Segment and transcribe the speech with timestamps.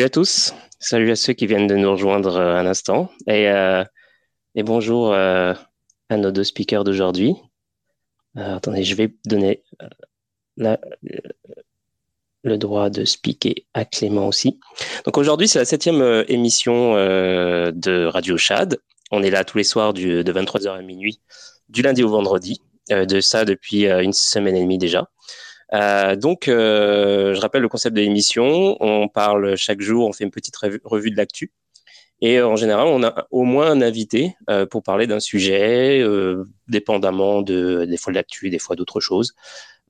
[0.00, 3.50] Salut à tous, salut à ceux qui viennent de nous rejoindre euh, un instant et,
[3.50, 3.84] euh,
[4.56, 5.52] bonjour euh,
[6.08, 7.34] à nos deux speakers d'aujourd'hui.
[8.34, 9.62] attendez, je vais donner
[10.56, 10.78] le
[12.56, 14.58] droit de speaker à Clément aussi.
[15.04, 18.78] Donc aujourd'hui, c'est la septième émission de Radio Chad.
[19.10, 21.20] On est là tous les soirs de 23h à minuit,
[21.68, 25.10] du lundi au vendredi, de ça depuis une semaine et demie déjà.
[25.72, 28.76] Euh, donc, euh, je rappelle le concept de l'émission.
[28.80, 31.52] On parle chaque jour, on fait une petite revue de l'actu.
[32.20, 36.00] Et euh, en général, on a au moins un invité euh, pour parler d'un sujet,
[36.00, 39.34] euh, dépendamment de, des fois de l'actu, des fois d'autres choses.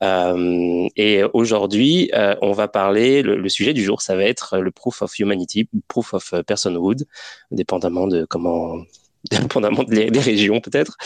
[0.03, 5.19] et aujourd'hui, on va parler, le, sujet du jour, ça va être le proof of
[5.19, 7.07] humanity, proof of personhood,
[7.51, 8.79] dépendamment de comment,
[9.31, 10.97] dépendamment des, des régions peut-être.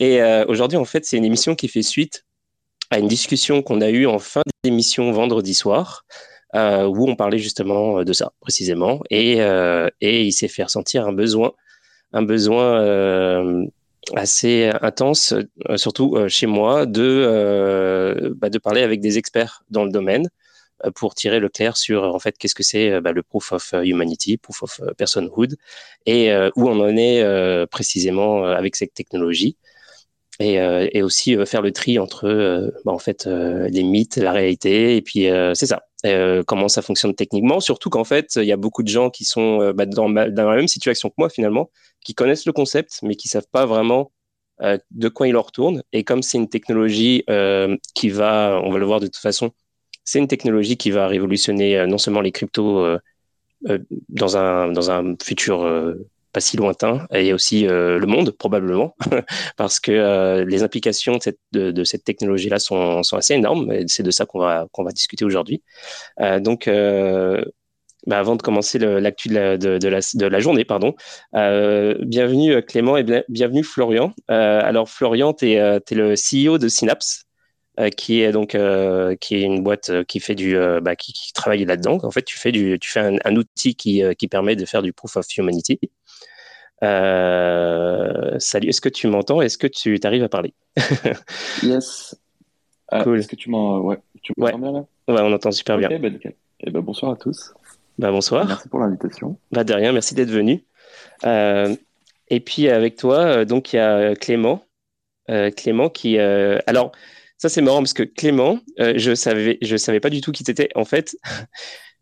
[0.00, 2.24] et aujourd'hui, en fait, c'est une émission qui fait suite
[2.94, 6.04] à une discussion qu'on a eue en fin d'émission vendredi soir,
[6.54, 10.62] euh, où on parlait justement euh, de ça précisément, et, euh, et il s'est fait
[10.62, 11.52] ressentir un besoin,
[12.12, 13.66] un besoin
[14.14, 15.34] assez intense,
[15.74, 20.28] surtout chez moi, de, bah, de parler avec des experts dans le domaine
[20.94, 24.36] pour tirer le clair sur en fait qu'est-ce que c'est bah, le proof of humanity,
[24.36, 25.56] proof of personhood,
[26.06, 29.56] et où on en est précisément avec cette technologie
[30.40, 34.16] et, euh, et, aussi euh, faire le tri entre euh, bah, en fait les mythes,
[34.16, 35.82] la réalité, et puis c'est ça.
[36.46, 39.72] comment ça fonctionne techniquement, surtout qu'en fait il y a beaucoup de gens qui sont
[39.72, 41.70] bah, dans, dans, la même situation que moi finalement,
[42.04, 44.12] qui connaissent le concept mais qui savent pas vraiment
[44.60, 45.82] de quoi il leur retourne.
[45.92, 47.24] Et comme c'est une technologie
[47.94, 49.50] qui va, on va le voir de toute façon,
[50.04, 52.98] c'est une technologie qui va révolutionner non seulement les cryptos
[54.08, 55.64] dans un dans un futur
[56.34, 58.96] pas si lointain, et aussi euh, le monde probablement,
[59.56, 63.84] parce que euh, les implications de cette, de, cette technologie-là sont, sont, assez énormes, et
[63.86, 65.62] c'est de ça qu'on va, qu'on va discuter aujourd'hui.
[66.20, 66.68] Euh, donc,
[68.06, 70.94] bah, avant de commencer l'actu de la, de, la, de la journée, pardon,
[71.32, 74.12] bienvenue Clément et bienvenue Florian.
[74.28, 77.26] alors Florian, tu es, le CEO de Synapse.
[77.96, 78.56] qui est donc
[79.20, 81.98] qui est une boîte qui fait du bah, qui, qui, travaille là-dedans.
[82.02, 84.82] En fait, tu fais du tu fais un, un outil qui, qui permet de faire
[84.82, 85.78] du proof of humanity.
[86.84, 89.40] Euh, salut, est-ce que tu m'entends?
[89.40, 90.54] Est-ce que tu arrives à parler?
[91.62, 92.16] Yes.
[92.88, 93.18] Ah, cool.
[93.18, 93.98] Est-ce que tu m'entends ouais.
[94.36, 94.56] ouais.
[94.56, 94.84] bien là?
[95.08, 95.88] Ouais, on entend super bien.
[95.98, 96.32] Bah, nickel.
[96.60, 97.54] Et eh ben, bonsoir à tous.
[97.98, 98.46] Bah, bonsoir.
[98.46, 99.38] Merci pour l'invitation.
[99.52, 100.64] Bah, de rien, merci d'être venu.
[101.24, 101.74] Euh,
[102.28, 104.64] et puis avec toi, euh, donc il y a Clément.
[105.56, 106.18] Clément qui.
[106.18, 106.92] alors,
[107.38, 110.68] ça c'est marrant parce que Clément, je savais, je savais pas du tout qui t'étais.
[110.74, 111.16] En fait,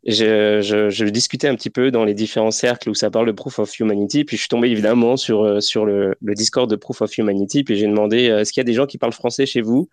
[0.05, 3.33] je, je, je, discutais un petit peu dans les différents cercles où ça parle de
[3.33, 6.75] Proof of Humanity, puis je suis tombé évidemment sur, euh, sur le, le Discord de
[6.75, 9.12] Proof of Humanity, puis j'ai demandé euh, est-ce qu'il y a des gens qui parlent
[9.12, 9.89] français chez vous?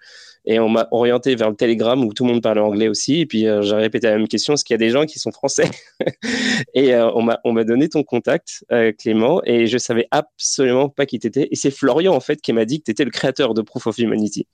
[0.46, 3.26] Et on m'a orienté vers le Telegram où tout le monde parle anglais aussi, et
[3.28, 5.32] puis euh, j'ai répété la même question est-ce qu'il y a des gens qui sont
[5.32, 5.70] français?
[6.74, 8.66] Et on m'a on m'a donné ton contact,
[8.98, 11.48] Clément, et je savais absolument pas qui t'étais.
[11.52, 13.88] Et c'est Florian en fait qui m'a dit que tu étais le créateur de Proof
[13.88, 14.48] of Humanity.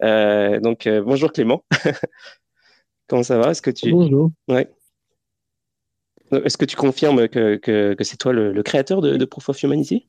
[0.00, 1.64] donc bonjour Clément.
[3.08, 3.50] Comment ça va?
[3.50, 4.30] Est-ce que tu Bonjour.
[4.48, 4.68] Ouais.
[6.32, 10.06] Est-ce que tu confirmes que, que, c'est toi le, créateur de, Proof of Humanity?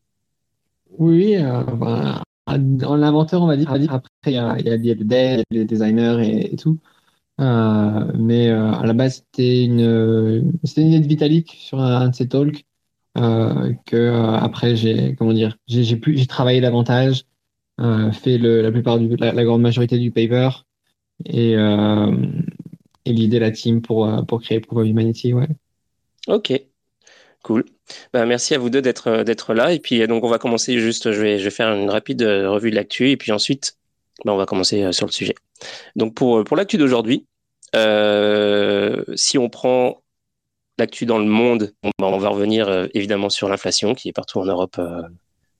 [0.97, 3.71] Oui, euh, bah, l'inventeur, on va dire.
[3.71, 6.79] Après, il y a, il y a, designers et, tout.
[7.41, 12.15] Euh, mais euh, à la base, c'était une, c'était une idée Vitalik sur un, de
[12.15, 12.65] ses talks.
[13.17, 17.25] Euh, que euh, après, j'ai, comment dire, j'ai, travaillé davantage,
[18.13, 20.49] fait la plupart du, la, grande majorité du paper
[21.25, 25.33] et, et l'idée la team pour, pour créer Proof of Humanity.
[26.27, 26.53] Ok,
[27.43, 27.65] cool.
[28.13, 29.73] Ben, merci à vous deux d'être euh, là.
[29.73, 32.21] Et puis euh, donc on va commencer juste, je vais, je vais faire une rapide
[32.21, 33.77] euh, revue de l'actu et puis ensuite
[34.25, 35.35] ben, on va commencer sur le sujet.
[35.95, 37.25] Donc pour, pour l'actu d'aujourd'hui,
[37.73, 40.01] si on prend
[40.77, 44.45] l'actu dans le monde, ben, on va revenir évidemment sur l'inflation qui est partout en
[44.45, 44.79] Europe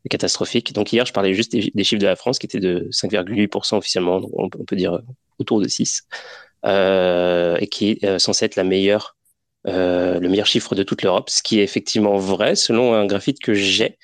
[0.10, 0.74] catastrophique.
[0.74, 4.22] Donc hier je parlais juste des, chiffres de la France qui étaient de 5,8% officiellement,
[4.34, 5.02] on, on, peut dire
[5.40, 6.04] autour de 6%,
[6.66, 9.18] euh, et qui est censé être la meilleure
[9.68, 13.40] euh, le meilleur chiffre de toute l'Europe, ce qui est effectivement vrai selon un graphite
[13.40, 13.98] que j'ai.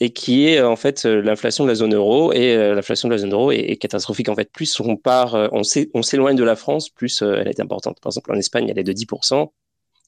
[0.00, 2.32] et qui est en fait l'inflation de la zone euro.
[2.32, 4.28] Et l'inflation de la zone euro est, catastrophique.
[4.28, 7.98] En fait, plus on part, on s'éloigne de la France, plus elle est importante.
[8.00, 9.52] Par exemple, en Espagne, elle est de 10%.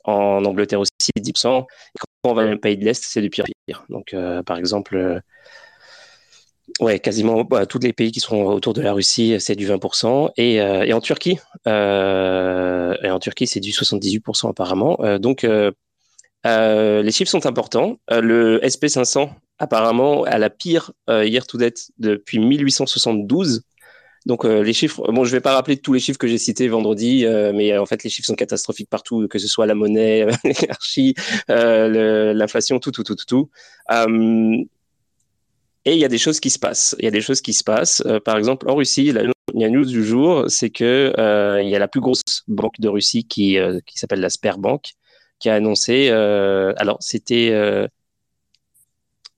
[0.04, 1.62] En Angleterre aussi, 10%.
[1.62, 3.84] Et quand on va dans le pays de l'Est, c'est du pire pire.
[3.88, 4.14] Donc,
[4.46, 5.20] par exemple,
[6.80, 10.30] Ouais, quasiment bah, tous les pays qui sont autour de la Russie, c'est du 20%.
[10.36, 14.96] Et, euh, et en Turquie, euh, et en Turquie, c'est du 78% apparemment.
[15.00, 15.72] Euh, donc, euh,
[16.46, 17.98] euh, les chiffres sont importants.
[18.10, 19.28] le SP500,
[19.58, 23.62] apparemment, a la pire year to date depuis 1872.
[24.26, 27.24] Donc les chiffres, bon, je vais pas rappeler tous les chiffres que j'ai cités vendredi,
[27.54, 31.14] mais en fait les chiffres sont catastrophiques partout, que ce soit la monnaie, l'énergie,
[31.48, 33.24] l'inflation, tout, tout, tout, tout.
[33.26, 33.50] tout.
[35.88, 36.94] Et il y a des choses qui se passent.
[36.98, 38.02] Il y a des choses qui se passent.
[38.04, 39.22] Euh, par exemple, en Russie, la,
[39.54, 43.24] news du jour, c'est que euh, il y a la plus grosse banque de Russie
[43.24, 44.92] qui, euh, qui s'appelle la Sperbank,
[45.38, 46.10] qui a annoncé.
[46.10, 47.48] alors, c'était.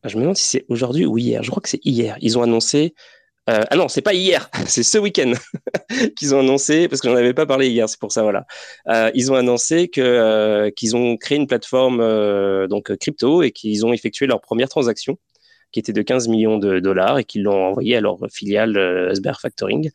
[0.03, 1.45] je me demande si c'est aujourd'hui ou hier.
[1.45, 2.17] Je crois que c'est hier.
[2.21, 2.95] Ils ont annoncé.
[3.47, 5.33] ah non, c'est pas hier, c'est ce week-end
[6.17, 8.45] qu'ils ont annoncé, parce que j'en avais pas parlé hier, c'est pour ça, voilà.
[9.15, 11.99] ils ont annoncé que qu'ils ont créé une plateforme
[12.67, 15.17] donc crypto et qu'ils ont effectué leur première transaction
[15.73, 19.15] qui était de 15 millions de dollars et qu'ils l'ont envoyé à leur filiale euh,
[19.41, 19.91] Factoring.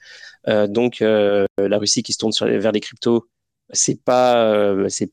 [0.48, 3.28] Euh, donc euh, la Russie qui se tourne vers les cryptos,
[3.72, 5.12] c'est pas c'est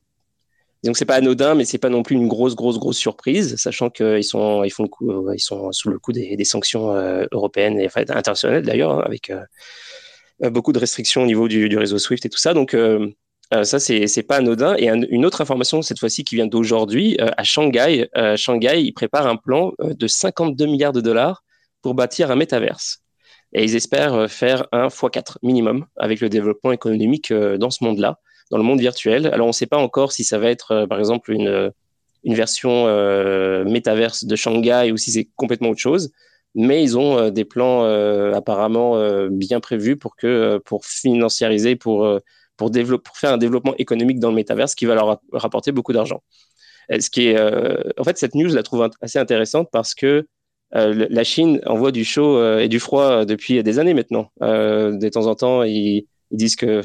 [0.83, 3.89] donc c'est pas anodin, mais c'est pas non plus une grosse, grosse, grosse surprise, sachant
[3.89, 6.93] qu'ils sont, ils font le coup, ils sont sous le coup des, sanctions
[7.31, 9.31] européennes et internationales d'ailleurs, hein, avec
[10.41, 12.53] beaucoup de restrictions au niveau du, du, réseau SWIFT et tout ça.
[12.53, 12.75] Donc
[13.53, 14.75] euh, ça, c'est pas anodin.
[14.77, 18.93] Et une autre information, cette fois-ci, qui vient d'aujourd'hui, euh, à Shanghai, euh, Shanghai, ils
[18.93, 21.43] préparent un plan de 52 milliards de dollars
[21.81, 22.99] pour bâtir un métaverse.
[23.53, 28.19] Et ils espèrent faire un x4 minimum avec le développement économique dans ce monde-là,
[28.49, 29.27] dans le monde virtuel.
[29.27, 31.71] Alors, on ne sait pas encore si ça va être, par exemple, une,
[32.25, 32.85] version
[33.65, 36.11] métaverse de Shanghai ou si c'est complètement autre chose.
[36.55, 37.83] Mais ils ont des plans
[38.33, 42.21] apparemment bien prévus pour, que, pour financiariser, pour
[42.57, 42.71] pour,
[43.15, 46.21] faire un développement économique dans le métaverse qui va leur rapporter beaucoup d'argent.
[46.91, 49.95] Euh, ce qui est, euh, en fait, cette news, je la trouve assez intéressante parce
[49.95, 50.25] que
[50.75, 54.31] euh, la Chine envoie du chaud et du froid depuis des années maintenant.
[54.41, 56.81] de temps en temps, ils, disent que,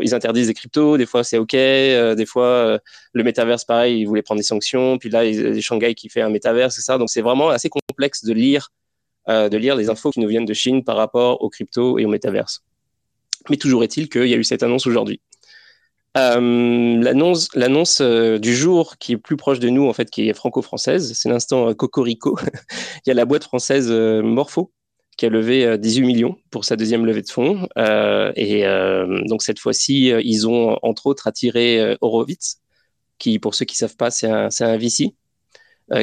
[0.00, 2.78] ils interdisent les cryptos, des fois c'est ok, des fois
[3.12, 6.30] le métaverse, pareil, ils voulaient prendre des sanctions, puis là, les Shanghai qui fait un
[6.30, 6.98] métaverse, c'est ça.
[6.98, 8.68] Donc c'est vraiment assez complexe de lire,
[9.26, 12.08] de lire les infos qui nous viennent de Chine par rapport aux cryptos et au
[12.08, 12.62] métaverse.
[13.50, 15.20] Mais toujours est-il qu'il y a eu cette annonce aujourd'hui.
[16.18, 20.28] Euh, l'annonce, l'annonce euh, du jour qui est plus proche de nous, en fait, qui
[20.28, 22.38] est franco-française, c'est l'instant euh, Cocorico.
[23.06, 24.72] Il y a la boîte française Morpho
[25.16, 27.68] qui a levé 18 millions pour sa deuxième levée de fonds.
[27.76, 28.64] et
[29.26, 32.60] donc cette fois-ci, ils ont entre autres attiré Horowitz,
[33.18, 35.14] qui, pour ceux qui savent pas, c'est un, c'est un VC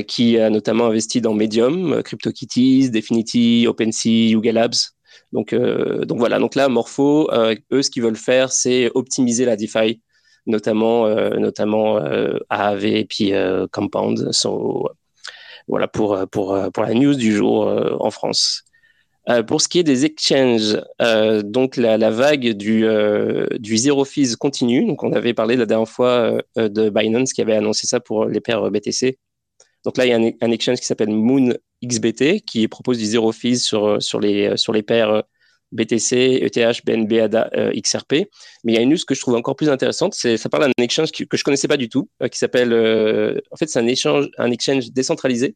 [0.05, 4.93] qui a notamment investi dans Medium, CryptoKitties, Definity, OpenSea, Yuga Labs,
[5.31, 6.39] donc, euh, donc voilà.
[6.39, 10.01] Donc là, Morpho, euh, eux, ce qu'ils veulent faire, c'est optimiser la DeFi,
[10.45, 11.97] notamment, euh, notamment
[12.49, 13.33] AAV et puis
[13.71, 14.31] Compound.
[15.67, 17.67] voilà pour, la news du jour
[17.99, 18.63] en France.
[19.47, 20.81] pour ce qui est des exchanges,
[21.43, 22.85] donc la, vague du,
[23.59, 24.85] du zero fees continue.
[24.85, 28.41] Donc on avait parlé la dernière fois de Binance qui avait annoncé ça pour les
[28.41, 29.19] paires BTC.
[29.85, 31.53] Donc là, il y a un, exchange qui s'appelle Moon
[31.85, 35.23] XBT qui propose du zero fees sur, sur, les, sur les paires
[35.71, 38.13] BTC, ETH, BNB, ADA, XRP.
[38.63, 40.13] Mais il y a une news que je trouve encore plus intéressante.
[40.15, 43.39] C'est, ça parle d'un exchange que je connaissais pas du tout, euh, qui s'appelle, euh,
[43.51, 45.55] en fait, c'est un échange, un exchange décentralisé,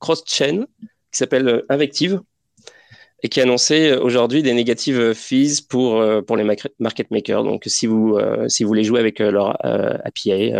[0.00, 2.20] cross-chain, qui s'appelle euh, Invective
[3.22, 7.42] et qui a annoncé aujourd'hui des négatives fees pour, pour les market makers.
[7.42, 10.52] Donc, si vous, si vous voulez jouer avec leur API,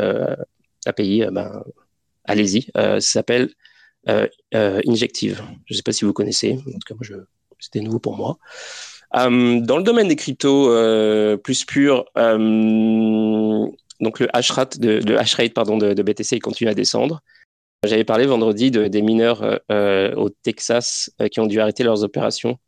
[0.86, 1.62] API ben,
[2.24, 2.70] allez-y.
[2.74, 3.50] ça s'appelle
[4.52, 5.42] Injective.
[5.66, 6.58] Je ne sais pas si vous connaissez.
[6.66, 7.24] En tout cas, moi,
[7.58, 8.38] c'était nouveau pour moi.
[9.16, 13.66] Euh, dans le domaine des cryptos euh, plus purs, euh,
[14.00, 17.20] donc le hash rate de, hash rate pardon de, BTC continue à descendre.
[17.84, 19.60] J'avais parlé vendredi de, des mineurs
[20.16, 22.58] au Texas qui ont dû arrêter leurs opérations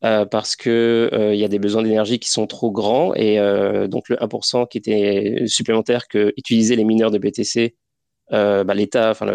[0.00, 3.38] parce que il y a des besoins d'énergie qui sont trop grands et
[3.88, 7.74] donc le 1% qui était supplémentaire que utilisaient les mineurs de BTC
[8.30, 9.26] bah, l'État, enfin,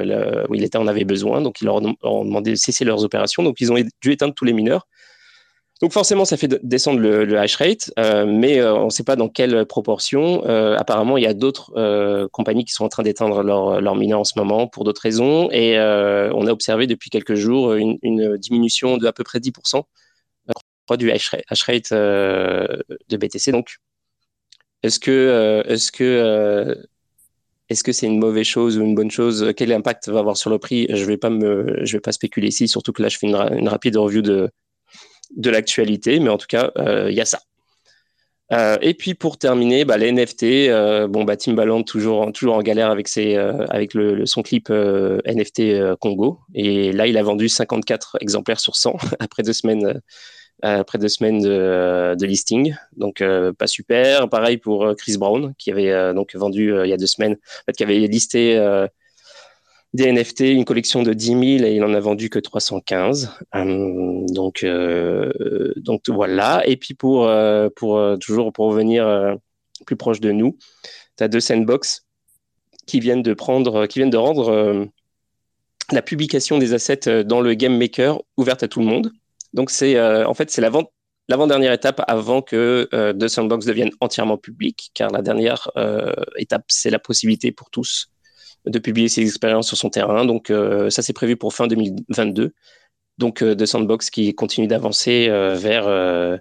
[0.50, 3.72] l'État en avait besoin, donc ils leur ont demandé de cesser leurs opérations, donc ils
[3.72, 4.88] ont dû éteindre tous les mineurs.
[5.82, 9.16] Donc forcément, ça fait descendre le, hash rate, euh, mais euh, on ne sait pas
[9.16, 10.46] dans quelle proportion.
[10.46, 14.20] Euh, apparemment, il y a d'autres compagnies qui sont en train d'éteindre leurs leur mineurs
[14.20, 18.98] en ce moment pour d'autres raisons, et on a observé depuis quelques jours une, diminution
[18.98, 19.84] de à peu près 10%
[20.98, 21.30] du hash
[21.64, 23.52] rate, de BTC.
[23.52, 23.78] Donc,
[24.84, 26.78] est-ce que, est-ce que
[27.72, 29.54] est-ce que c'est une mauvaise chose ou une bonne chose?
[29.58, 30.88] Quel impact va avoir sur le prix?
[30.90, 34.50] Je vais vais pas spéculer ici, surtout que là je fais une, rapide review de
[35.38, 36.72] de l'actualité, mais en tout cas
[37.10, 37.40] il y a ça.
[38.52, 42.62] Euh, et puis pour terminer, bah, les NFT, euh, bon bah Timbaland toujours toujours en
[42.62, 46.40] galère avec ses euh, avec le, son clip NFT Congo.
[46.54, 50.02] Et là il a vendu 54 exemplaires sur 100 après deux semaines
[50.62, 53.24] après deux semaines de, de listing, donc
[53.58, 54.30] pas super.
[54.30, 57.38] Pareil pour Chris Brown qui avait donc vendu il y a deux semaines,
[57.76, 58.58] qui avait listé
[59.94, 63.32] des NFT, une collection de 10 000 et il en a vendu que 315.
[63.56, 66.64] Euh, donc, euh, donc voilà.
[66.66, 69.38] Et puis pour, euh, pour toujours pour revenir
[69.86, 70.58] plus proche de nous,
[71.18, 72.06] tu as deux sandbox
[72.86, 74.88] qui viennent de prendre, qui viennent de rendre
[75.92, 79.12] la publication des assets dans le Game Maker ouverte à tout le monde.
[79.54, 80.92] Donc c'est en fait c'est l'avant
[81.30, 85.72] l'avant-dernière étape avant que deux sandbox deviennent entièrement publics, car la dernière
[86.38, 88.12] étape c'est la possibilité pour tous
[88.66, 90.26] de publier ses expériences sur son terrain.
[90.26, 92.54] Donc euh, ça, c'est prévu pour fin 2022.
[93.18, 96.40] Donc euh, de Sandbox qui continue d'avancer euh, vers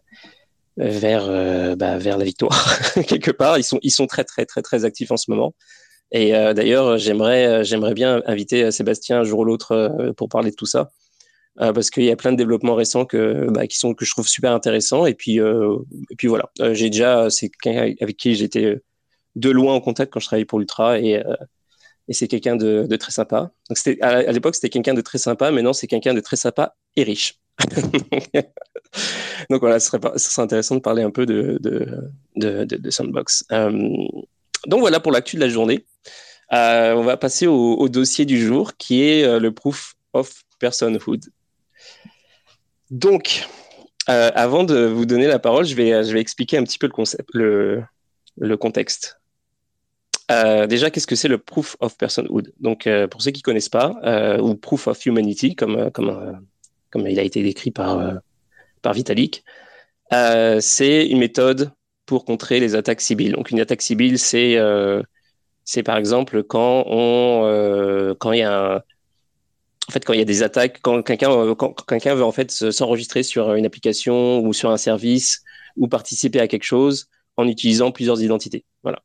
[0.76, 3.58] vers bah, vers la victoire quelque part.
[3.58, 5.54] Ils sont ils sont très très très très actifs en ce moment.
[6.12, 10.66] Et d'ailleurs, j'aimerais j'aimerais bien inviter Sébastien un jour ou l'autre pour parler de tout
[10.66, 10.90] ça.
[11.56, 14.26] Parce qu'il y a plein de développements récents que, bah, qui sont, que je trouve
[14.26, 15.06] super intéressants.
[15.06, 18.80] Et puis, et puis voilà, j'ai déjà, c'est quelqu'un avec qui j'étais
[19.36, 20.98] de loin en contact quand je travaillais pour l'Ultra.
[20.98, 21.22] Et,
[22.10, 23.52] et c'est quelqu'un de, très sympa.
[23.68, 27.04] Donc à, l'époque c'était quelqu'un de très sympa, maintenant c'est quelqu'un de très sympa et
[27.04, 27.38] riche.
[29.50, 33.44] Donc voilà, ce serait, ce serait, intéressant de parler un peu de, de, de Sandbox.
[33.52, 33.70] Euh,
[34.66, 35.86] donc voilà pour l'actu de la journée.
[36.52, 41.24] Euh, on va passer au, dossier du jour qui est euh, le proof of personhood.
[42.90, 43.48] Donc,
[44.06, 46.88] avant de vous donner la parole, je vais, expliquer un petit peu
[47.34, 49.20] le contexte.
[50.30, 52.52] Euh, déjà, qu'est-ce que c'est le proof of personhood?
[52.60, 55.90] Donc, euh, pour ceux qui connaissent pas, euh, ou proof of humanity, comme
[56.94, 58.20] il a été décrit par
[58.92, 59.44] Vitalik,
[60.60, 61.72] c'est une méthode
[62.06, 63.32] pour contrer les attaques civiles.
[63.32, 66.84] Donc, une attaque civile, c'est par exemple quand
[68.18, 68.82] quand il y a un,
[69.88, 71.54] en fait, quand il y a des attaques, quand quelqu'un
[71.88, 75.42] quelqu'un veut en fait s'enregistrer sur une application ou sur un service
[75.76, 78.64] ou participer à quelque chose en utilisant plusieurs identités.
[78.82, 79.00] Voilà.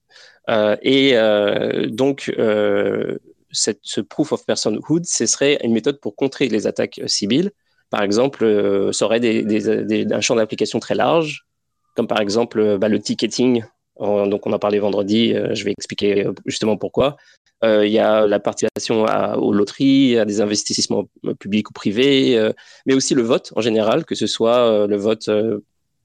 [0.49, 3.17] Euh, et euh, donc, euh,
[3.51, 7.51] ce proof of personhood, ce serait une méthode pour contrer les attaques civiles.
[7.89, 11.45] Par exemple, ça aurait un champ d'application très large,
[11.95, 13.63] comme par exemple bah, le ticketing.
[13.99, 15.33] donc, on en parlait vendredi.
[15.53, 17.15] je vais expliquer justement pourquoi.
[17.65, 19.05] Il y a la participation
[19.37, 22.51] aux loteries, à des investissements publics ou privés,
[22.85, 25.29] mais aussi le vote en général, que ce soit le vote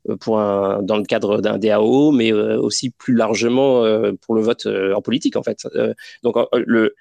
[0.08, 4.34] euh, pour un, dans le cadre d'un DAO, mais euh, aussi plus largement euh, pour
[4.34, 5.66] le vote en politique, en fait.
[6.22, 6.94] donc, le,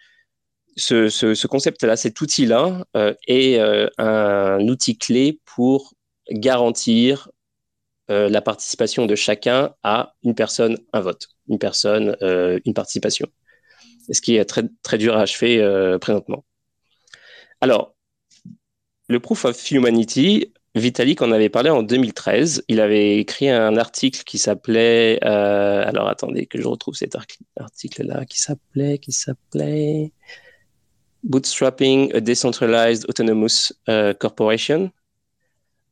[0.75, 2.85] ce, ce, ce concept-là, cet outil-là,
[3.27, 3.59] est
[3.97, 5.93] un outil clé pour
[6.31, 7.29] garantir
[8.07, 13.27] la participation de chacun à une personne, un vote, une personne, une participation.
[14.11, 15.59] Ce qui est très, très dur à achever
[15.99, 16.43] présentement.
[17.61, 17.95] Alors,
[19.07, 22.63] le Proof of Humanity, Vitalik en avait parlé en 2013.
[22.67, 25.19] Il avait écrit un article qui s'appelait.
[25.23, 27.15] Euh, alors attendez que je retrouve cet
[27.59, 30.13] article-là qui s'appelait qui s'appelait
[31.23, 34.91] Bootstrapping a Decentralized Autonomous uh, Corporation,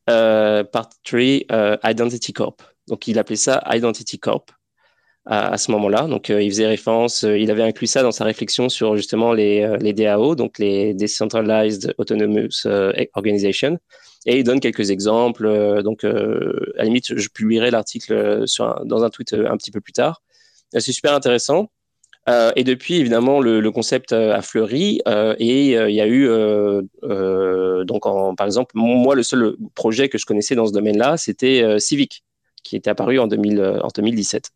[0.07, 2.61] uh, Part 3 uh, Identity Corp.
[2.87, 4.51] Donc il appelait ça Identity Corp
[5.27, 6.07] à, ce moment-là.
[6.07, 9.33] Donc euh, il faisait référence, euh, il avait inclus ça dans sa réflexion sur justement
[9.33, 12.65] les, les DAO, donc les Decentralized Autonomous
[13.13, 13.77] Organization.
[14.27, 15.45] Et il donne quelques exemples.
[15.45, 18.45] Euh, donc, euh, à la limite, je publierai l'article euh,
[18.83, 20.21] dans un tweet un petit peu plus tard.
[20.73, 21.69] C'est super intéressant.
[22.57, 24.99] et depuis, évidemment, le, concept a fleuri
[25.39, 26.27] et il y a eu,
[27.85, 28.03] donc,
[28.35, 32.25] par exemple, moi, le seul projet que je connaissais dans ce domaine-là, c'était Civic,
[32.63, 34.51] qui était apparu en, 2000, en 2017.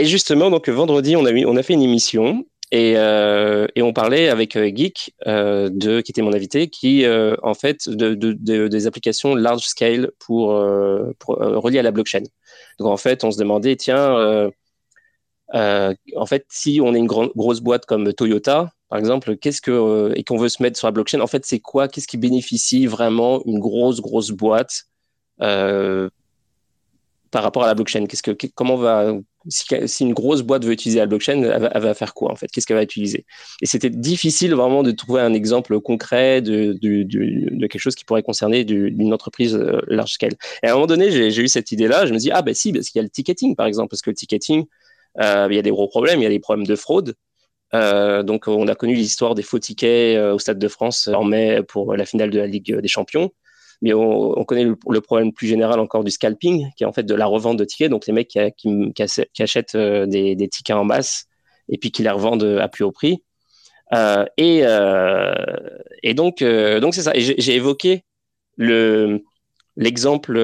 [0.00, 4.70] Et justement, donc vendredi, on a, fait une émission et, euh, on parlait avec euh,
[4.74, 7.04] Geek, euh, de, qui était mon invité, qui
[7.42, 10.58] en fait de, de, de, des applications large scale pour,
[11.18, 12.22] pour à la blockchain.
[12.78, 14.50] Donc en fait, on se demandait, tiens,
[15.52, 20.24] en fait, si on est une grosse boîte comme Toyota, par exemple, qu'est-ce que et
[20.24, 23.42] qu'on veut se mettre sur la blockchain, en fait, c'est quoi Qu'est-ce qui bénéficie vraiment
[23.44, 24.84] une grosse grosse boîte
[25.36, 26.08] par
[27.32, 28.06] rapport à la blockchain?
[28.06, 29.12] Qu'est-ce que comment va
[29.48, 32.48] si, une grosse boîte veut utiliser la blockchain, elle va, faire quoi en fait?
[32.48, 33.24] Qu'est-ce qu'elle va utiliser?
[33.62, 36.78] Et c'était difficile vraiment de trouver un exemple concret de,
[37.66, 40.34] quelque chose qui pourrait concerner une entreprise euh, large scale.
[40.62, 42.06] Et à un moment donné, j'ai eu cette idée-là.
[42.06, 44.02] Je me dis ah ben si, parce qu'il y a le ticketing par exemple, parce
[44.02, 44.66] que le ticketing,
[45.20, 47.14] euh, il y a des gros problèmes, il y a des problèmes de fraude.
[47.72, 51.94] donc, on a connu l'histoire des faux tickets au Stade de France en mai pour
[51.96, 53.30] la finale de la Ligue des Champions.
[53.82, 57.14] Mais on, connaît le, problème plus général encore du scalping, qui est en fait de
[57.14, 57.90] la revente de tickets.
[57.90, 58.42] Donc, les mecs qui,
[59.38, 61.26] achètent des, des, tickets en masse
[61.68, 63.22] et puis qui les revendent à plus haut prix.
[64.36, 64.62] et,
[66.02, 67.12] et donc, donc c'est ça.
[67.14, 68.04] J'ai évoqué
[68.56, 69.24] le
[69.76, 70.38] l'exemple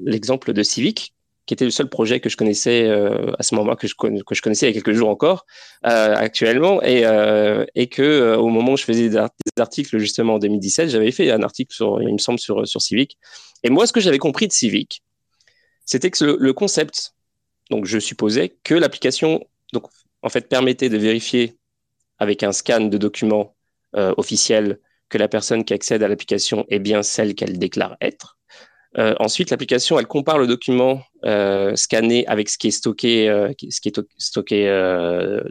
[0.00, 1.14] l'exemple de Civic
[1.46, 4.34] qui était le seul projet que je connaissais euh, à ce moment que je, que
[4.34, 5.46] je connaissais il y a quelques jours encore
[5.86, 6.82] euh, actuellement.
[6.82, 9.16] Et, euh, et que au moment où je faisais des,
[9.58, 13.18] articles justement en 2017 j'avais fait un article sur il me semble sur sur Civic.
[13.64, 15.02] Et moi ce que j'avais compris de Civic
[15.84, 17.14] c'était que le, concept
[17.70, 19.44] donc je supposais que l'application
[20.22, 21.56] en fait permettait de vérifier
[22.18, 23.54] avec un scan de documents
[23.94, 24.78] officiels
[25.08, 28.38] que la personne qui accède à l'application est bien celle qu'elle déclare être
[28.98, 33.52] euh, ensuite, l'application, elle compare le document euh, scanné avec ce qui est stocké, euh,
[33.68, 34.66] ce qui est stocké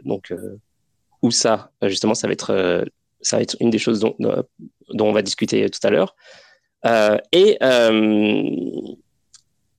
[0.04, 0.32] donc
[1.22, 2.84] où ça, justement, ça va être
[3.22, 6.14] ça va être une des choses dont, dont on va discuter tout à l'heure.
[7.32, 7.58] et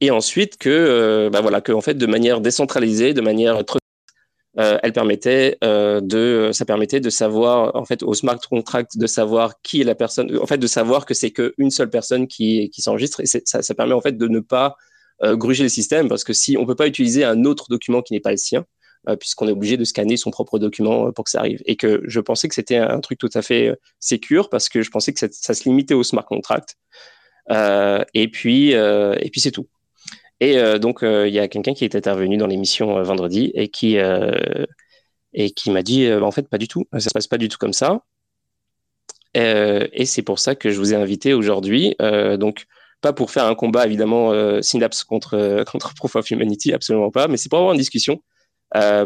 [0.04, 3.64] et ensuite que bah voilà que en fait de manière décentralisée, de manière
[4.60, 9.08] euh, elle permettait euh, de, ça permettait de savoir en fait au smart contract de
[9.08, 12.70] savoir qui est la personne, en fait de savoir que c'est qu'une seule personne qui,
[12.70, 13.22] qui s'enregistre.
[13.22, 14.76] Et ça, ça permet en fait de ne pas
[15.24, 18.14] euh, gruger le système parce que si on peut pas utiliser un autre document qui
[18.14, 18.66] n'est pas le sien
[19.20, 21.60] puisqu'on est obligé de scanner son propre document pour que ça arrive.
[21.66, 24.92] Et que je pensais que c'était un truc tout à fait sécure parce que je
[24.92, 26.76] pensais que ça, ça se limitait au smart contract.
[27.50, 29.66] Et puis et puis c'est tout
[30.42, 33.52] et euh, donc, euh, il y a quelqu'un qui est intervenu dans l'émission euh, vendredi
[33.54, 33.98] et qui,
[35.34, 37.58] et qui m'a dit, en fait, pas du tout, ça se passe pas du tout
[37.60, 38.02] comme ça.
[39.36, 41.96] et c'est pour ça que je vous ai invité aujourd'hui.
[42.38, 42.66] donc,
[43.02, 47.38] pas pour faire un combat, évidemment, Synapse contre, contre Proof of Humanity, absolument pas, mais
[47.38, 48.22] c'est pour avoir une discussion.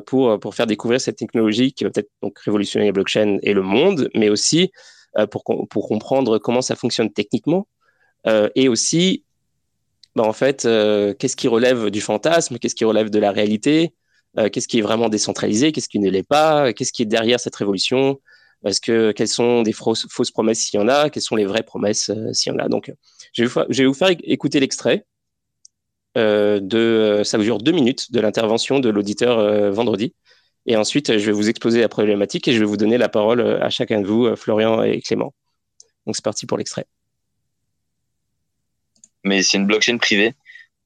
[0.06, 2.12] pour, pour faire découvrir cette technologie qui va peut-être
[2.46, 4.72] révolutionner les blockchains et le monde, mais aussi
[5.32, 7.68] pour, pour comprendre comment ça fonctionne techniquement
[8.56, 9.25] et aussi
[10.16, 13.94] bah, en fait, euh, qu'est-ce qui relève du fantasme, qu'est-ce qui relève de la réalité,
[14.38, 17.40] euh, qu'est-ce qui est vraiment décentralisé, qu'est-ce qui ne l'est pas, qu'est-ce qui est derrière
[17.40, 18.22] cette révolution,
[18.82, 21.64] que quelles sont des fausses, fausses promesses s'il y en a, quelles sont les vraies
[21.64, 22.70] promesses euh, s'il y en a?
[22.70, 22.94] Donc,
[23.34, 25.06] je vais, vous, je vais vous faire écouter l'extrait
[26.16, 30.16] de, ça dure deux minutes de l'intervention de l'auditeur vendredi.
[30.66, 33.42] Et ensuite, je vais vous exposer la problématique et je vais vous donner la parole
[33.42, 35.34] à chacun de vous, Florian et Clément.
[36.06, 36.86] Donc, c'est parti pour l'extrait
[39.26, 40.34] mais c'est une blockchain privée.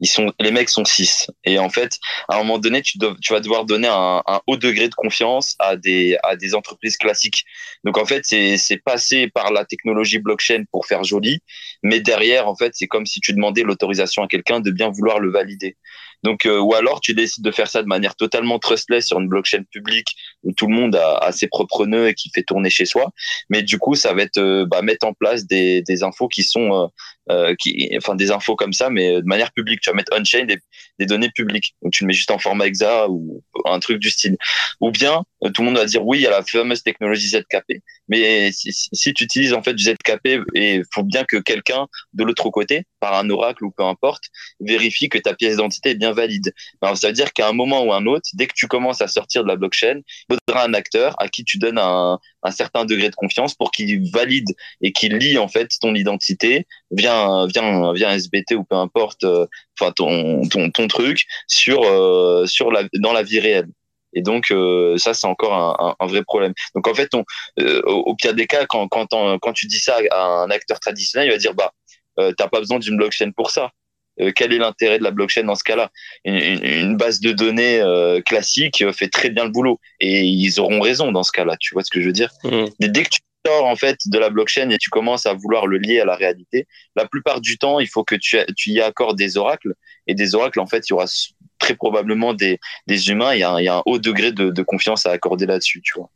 [0.02, 1.30] Ils sont, les mecs sont six.
[1.44, 2.00] Et en fait,
[2.30, 5.56] à un moment donné, tu, tu vas devoir donner un, un, haut degré de confiance
[5.60, 7.44] à des, à des entreprises classiques.
[7.84, 11.42] Donc en fait, c'est passé par la technologie blockchain pour faire joli,
[11.84, 15.20] mais derrière, en fait, c'est comme si tu demandais l'autorisation à quelqu'un de bien vouloir
[15.20, 15.76] le valider.
[16.24, 19.28] Donc, euh, ou alors tu décides de faire ça de manière totalement trustless sur une
[19.28, 22.70] blockchain publique où tout le monde a, a ses propres nœuds et qui fait tourner
[22.70, 23.12] chez soi.
[23.50, 26.44] Mais du coup, ça va être euh, bah, mettre en place des, des infos qui
[26.44, 26.88] sont, euh,
[27.32, 29.82] euh, qui, enfin des infos comme ça, mais de manière publique.
[29.82, 30.58] Tu vas mettre on-chain des,
[31.00, 31.76] des, données publiques.
[31.82, 34.38] Donc tu le mets juste en format exa ou un truc du style.
[34.82, 37.82] Ou bien tout le monde va dire oui, il y a la fameuse technologie ZKP.
[38.10, 42.24] Mais si, si tu utilises en fait du ZKP, et faut bien que quelqu'un de
[42.24, 44.24] l'autre côté, par un oracle ou peu importe,
[44.60, 46.54] vérifie que ta pièce d'identité est bien valide.
[46.82, 49.08] Alors, ça veut dire qu'à un moment ou un autre, dès que tu commences à
[49.08, 52.86] sortir de la blockchain, il faudra un acteur à qui tu donnes un, un certain
[52.86, 54.50] degré de confiance pour qu'il valide
[54.82, 59.46] et qu'il lie en fait ton identité via via via SBT ou peu importe, euh,
[59.80, 63.70] enfin ton, ton ton truc sur euh, sur la dans la vie réelle.
[64.14, 66.54] Et donc euh, ça c'est encore un, un, vrai problème.
[66.76, 67.24] Donc en fait, on,
[67.86, 69.08] au, pire des cas, quand quand,
[69.40, 71.72] quand tu dis ça à un acteur traditionnel, il va dire bah
[72.20, 73.72] euh, t'as pas besoin d'une blockchain pour ça.
[74.20, 75.92] Euh, quel est l'intérêt de la blockchain dans ce cas-là?
[76.26, 81.12] Une, base de données euh, classique fait très bien le boulot et ils auront raison
[81.12, 81.56] dans ce cas-là.
[81.60, 82.32] Tu vois ce que je veux dire?
[82.44, 82.66] Mmh.
[82.80, 85.78] Dès que tu sors en fait de la blockchain et tu commences à vouloir le
[85.78, 89.18] lier à la réalité, la plupart du temps, il faut que tu, tu y accordes
[89.18, 89.74] des oracles
[90.08, 91.06] et des oracles en fait, il y aura
[91.60, 92.60] très probablement des,
[93.10, 93.34] humains.
[93.36, 96.10] Il y, a un, haut degré de, confiance à accorder là-dessus, tu vois.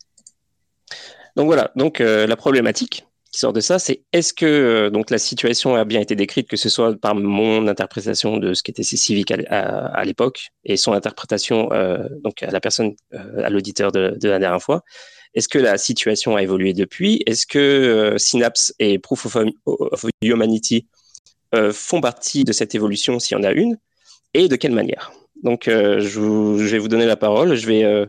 [1.36, 5.18] Donc voilà, donc la problématique, qui sort de ça, c'est est-ce que euh, donc la
[5.18, 9.32] situation a bien été décrite, que ce soit par mon interprétation de ce qu'était civique
[9.32, 14.16] à, à, l'époque et son interprétation euh, donc à la personne, euh, à l'auditeur de,
[14.22, 14.84] la dernière fois?
[15.34, 17.24] Est-ce que la situation a évolué depuis?
[17.26, 20.88] Est-ce que euh, Synapse et Proof of, of Humanity
[21.72, 23.78] font partie de cette évolution s'il y en a une?
[24.36, 25.12] Et de quelle manière?
[25.44, 27.56] Donc, je, je, vais vous donner la parole.
[27.56, 28.08] Je vais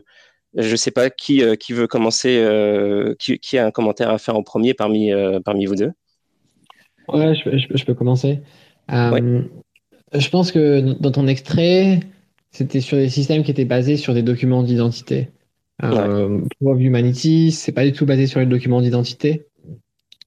[0.55, 4.09] je ne sais pas qui, euh, qui veut commencer, euh, qui, qui, a un commentaire
[4.09, 5.91] à faire en premier parmi, euh, parmi vous deux.
[7.09, 8.41] Ouais, je, je, peux commencer.
[8.89, 11.99] Je pense que dans ton extrait,
[12.51, 15.29] c'était sur des systèmes qui étaient basés sur des documents d'identité.
[15.83, 19.45] Euh, Proof of Humanity, c'est pas du tout basé sur les documents d'identité.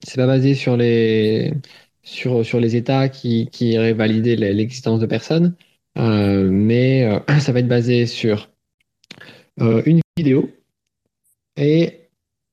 [0.04, 1.54] C'est pas basé sur les
[2.02, 5.67] sur, sur les États qui, qui iraient valider l'existence de personnes, euh,
[5.98, 8.48] mais euh, ça va être basé sur
[9.60, 10.50] euh, une vidéo
[11.56, 12.08] et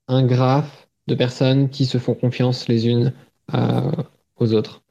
[0.08, 3.14] un graphe de personnes qui se font confiance les unes
[4.38, 4.82] aux autres.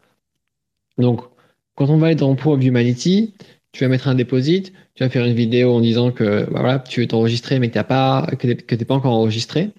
[0.97, 1.23] Donc,
[1.75, 3.35] quand on va être dans Proof of Humanity,
[3.73, 6.79] tu vas mettre un deposit, tu vas faire une vidéo en disant que bah voilà,
[6.79, 9.71] tu veux t'enregistrer mais que tu pas, que pas encore enregistré.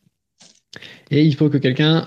[1.09, 2.01] Et il faut que quelqu'un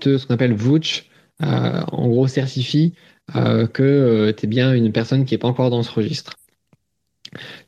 [0.00, 1.10] te, ce qu'on appelle vouch,
[1.42, 5.48] euh, en gros, certifie euh, que euh, tu es bien une personne qui n'est pas
[5.48, 6.34] encore dans ce registre.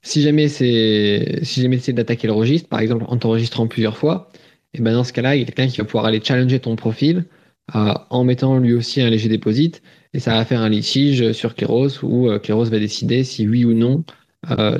[0.03, 4.31] Si jamais c'est si jamais d'attaquer le registre, par exemple en t'enregistrant plusieurs fois,
[4.75, 6.77] et ben dans ce cas-là, il y a quelqu'un qui va pouvoir aller challenger ton
[6.77, 7.27] profil
[7.73, 9.83] en mettant lui aussi un léger déposit
[10.15, 13.73] et ça va faire un litige sur Kleros où Kleros va décider si oui ou
[13.73, 14.05] non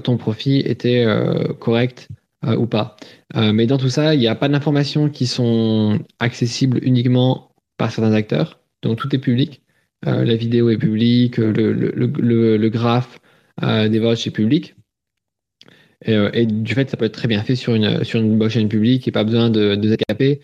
[0.03, 1.07] ton profil était
[1.61, 2.09] correct
[2.45, 2.97] ou pas.
[3.37, 8.13] mais dans tout ça, il n'y a pas d'informations qui sont accessibles uniquement par certains
[8.15, 8.61] acteurs.
[8.83, 9.63] Donc tout est public.
[10.07, 13.21] Euh, la vidéo est publique, le, le, graphe
[13.63, 14.75] euh, des votes est public.
[16.09, 18.67] Euh, et, du fait, ça peut être très bien fait sur une, sur une blockchain
[18.67, 20.43] publique et pas besoin de, de ZKP,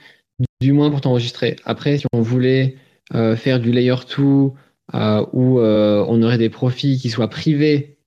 [0.61, 1.57] du moins pour t'enregistrer.
[1.65, 2.77] Après, si on voulait
[3.37, 4.55] faire du layer 2 où
[4.93, 7.99] on aurait des profits qui soient privés,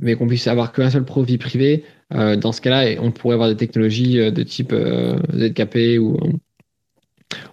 [0.00, 3.56] mais qu'on puisse avoir qu'un seul profit privé, dans ce cas-là, on pourrait avoir des
[3.56, 6.18] technologies de type ZKP ou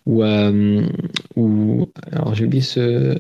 [0.06, 0.86] ou, euh,
[2.12, 3.18] alors j'ai oublié ce,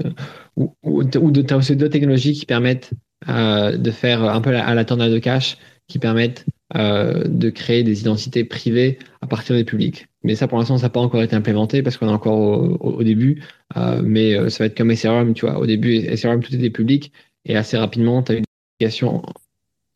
[0.55, 2.91] ou, as aussi d'autres technologies qui permettent
[3.29, 7.83] euh, de faire un peu à la tornade de cash, qui permettent euh, de créer
[7.83, 10.07] des identités privées à partir des publics.
[10.23, 13.03] Mais ça, pour l'instant, ça n'a pas encore été implémenté parce qu'on est encore au,
[13.03, 13.43] début.
[13.77, 15.59] Euh, mais ça va être comme Ethereum, tu vois.
[15.59, 17.11] Au début, Ethereum, tout était public
[17.45, 19.21] et assez rapidement, tu as une application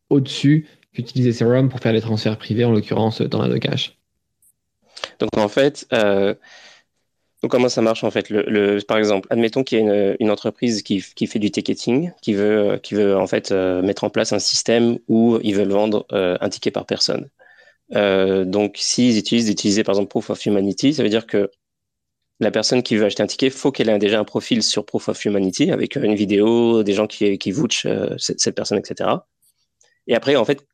[0.10, 3.97] au-dessus qui utilise Ethereum pour faire les transferts privés, en l'occurrence, tornade de cash.
[5.20, 6.36] Donc en fait, euh,
[7.50, 8.28] comment ça marche en fait?
[8.88, 12.96] Par exemple, admettons qu'il y a une, entreprise qui, fait du ticketing, qui veut, qui
[12.96, 16.50] veut en fait euh, mettre en place un système où ils veulent vendre euh, un
[16.50, 17.30] ticket par personne.
[17.92, 21.50] donc s'ils utilisent d'utiliser par exemple Proof of Humanity, ça veut dire que
[22.40, 25.10] la personne qui veut acheter un ticket, faut qu'elle ait déjà un profil sur Proof
[25.10, 27.54] of Humanity avec une vidéo, des gens qui, qui
[28.18, 29.10] cette personne, etc.
[30.08, 30.66] Et après, en fait,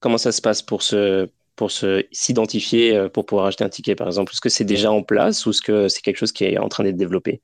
[0.00, 4.06] comment ça se passe pour ce pour s'identifier euh, pour pouvoir acheter un ticket, par
[4.06, 4.32] exemple?
[4.32, 6.68] Est-ce que c'est déjà en place ou est-ce que c'est quelque chose qui est en
[6.68, 7.40] train d'être développé?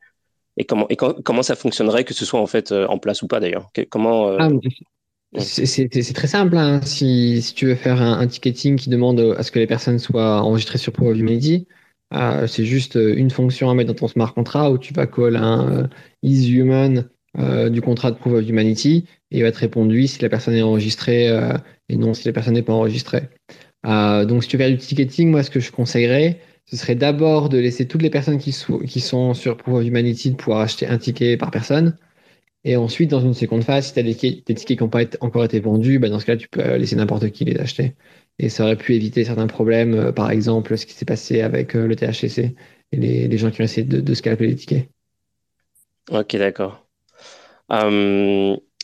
[0.56, 3.28] Et comment, et comment ça fonctionnerait que ce soit en fait euh, en place ou
[3.28, 3.70] pas d'ailleurs?
[3.90, 6.56] Comment euh, ah, C'est très simple.
[6.56, 6.80] Hein.
[6.82, 10.40] Si, si, tu veux faire un, ticketing qui demande à ce que les personnes soient
[10.40, 11.68] enregistrées sur Proof of Humanity,
[12.46, 15.88] c'est juste une fonction à mettre dans ton smart contract où tu vas call un
[16.22, 17.08] is human
[17.70, 20.54] du contrat de Proof of Humanity et il va te répondre oui si la personne
[20.54, 21.26] est enregistrée
[21.88, 23.28] et non si la personne n'est pas enregistrée.
[23.86, 26.94] Euh, donc, si tu veux faire du ticketing, moi, ce que je conseillerais, ce serait
[26.94, 30.86] d'abord de laisser toutes les personnes qui, sont sur Proof of Humanity de pouvoir acheter
[30.86, 31.96] un ticket par personne.
[32.64, 35.44] Et ensuite, dans une seconde phase, si tu as des, tickets qui n'ont pas encore
[35.44, 37.94] été vendus, bah, dans ce cas, tu peux laisser n'importe qui les acheter.
[38.38, 41.74] Et ça aurait pu éviter certains problèmes, euh, par exemple, ce qui s'est passé avec
[41.74, 42.54] euh, le THCC
[42.92, 44.88] et les, gens qui ont essayé de, de scalper les tickets.
[46.10, 46.86] Ok, d'accord.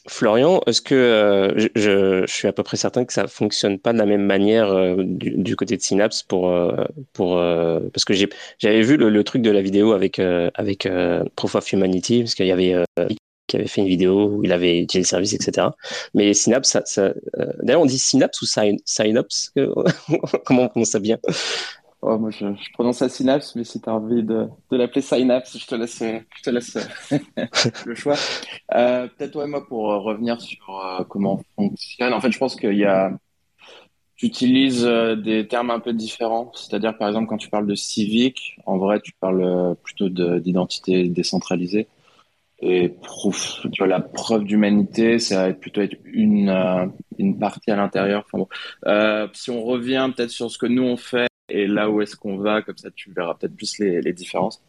[0.07, 3.99] Florian, est-ce que euh, je, suis à peu près certain que ça fonctionne pas de
[3.99, 7.37] la même manière euh, du, côté de Synapse pour euh, pour
[7.93, 10.89] parce que j'avais vu le, truc de la vidéo avec avec
[11.37, 12.77] Proof of Humanity parce qu'il y avait
[13.47, 15.69] qui avait fait une vidéo où il avait utilisé le service, etc.
[16.13, 17.15] Mais Synapse, ça,
[17.63, 18.47] d'ailleurs on dit Synapse ou
[18.85, 19.53] Synapse
[20.45, 21.19] Comment on prononce ça bien?
[22.07, 25.67] Oh, moi, je, prononce ça Synapse, mais si tu as envie de, l'appeler Synapse, je
[25.67, 26.77] te laisse, je te laisse
[27.87, 28.17] le choix.
[28.75, 32.13] Euh, Peut-être, ouais, moi, pour revenir sur euh, comment fonctionne.
[32.13, 33.11] En fait, je pense qu'il y a.
[34.17, 36.53] Tu utilises euh, des termes un peu différents.
[36.55, 41.09] C'est-à-dire, par exemple, quand tu parles de civique, en vrai, tu parles euh, plutôt d'identité
[41.09, 41.89] décentralisée.
[42.61, 42.95] Et
[43.81, 48.27] la preuve d'humanité, ça va plutôt être une, une partie à l'intérieur.
[48.87, 52.17] Euh, si on revient peut-être sur ce que nous on fait et là où est-ce
[52.17, 54.63] qu'on va, comme ça tu verras peut-être plus les, les, différences.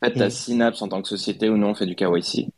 [0.00, 0.30] En fait, tu as mm.
[0.30, 2.48] Synapse en tant que société où nous on fait du KYC.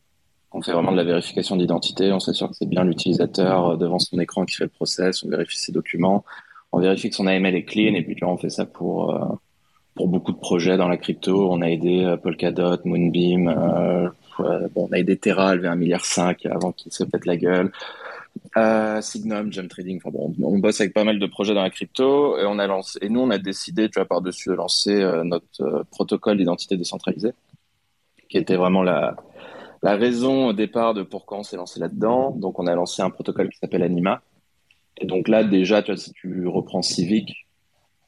[0.53, 3.99] On fait vraiment de la vérification d'identité, on s'assure que c'est bien l'utilisateur euh, devant
[3.99, 6.25] son écran qui fait le process, on vérifie ses documents,
[6.73, 9.35] on vérifie que son AML est clean et puis là on fait ça pour, euh,
[9.95, 11.51] pour beaucoup de projets dans la crypto.
[11.51, 15.77] On a aidé euh, Polkadot, Moonbeam, euh, bon, on a aidé Terra à lever un
[15.77, 16.05] milliard
[16.51, 17.73] avant qu'il se pète la gueule.
[18.57, 19.99] Euh, Signum, Gem Trading.
[19.99, 22.67] Enfin bon, on, bosse avec pas mal de projets dans la crypto et on a
[22.67, 22.99] lancé.
[23.03, 26.79] Et nous, on a décidé, tu vois, par-dessus, de lancer euh, notre euh, protocole d'identité
[26.79, 27.33] décentralisée,
[28.31, 29.17] qui était vraiment la,
[29.83, 32.31] raison au départ de pourquoi on s'est lancé là-dedans.
[32.31, 34.23] Donc, on a lancé un protocole qui s'appelle Anima,
[34.99, 37.47] Et donc là, déjà, tu vois, si tu reprends Civic,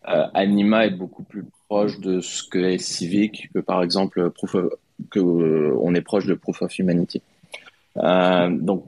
[0.02, 4.56] Anima est beaucoup plus proche de ce que est Civic que par exemple Proof
[5.10, 7.20] que on est proche de Proof of Humanity.
[7.94, 8.86] donc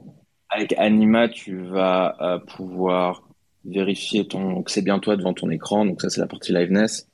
[0.51, 3.23] avec Anima, tu vas pouvoir
[3.65, 5.85] vérifier ton, que c'est bien toi devant ton écran.
[5.85, 7.09] Donc ça, c'est la partie liveness.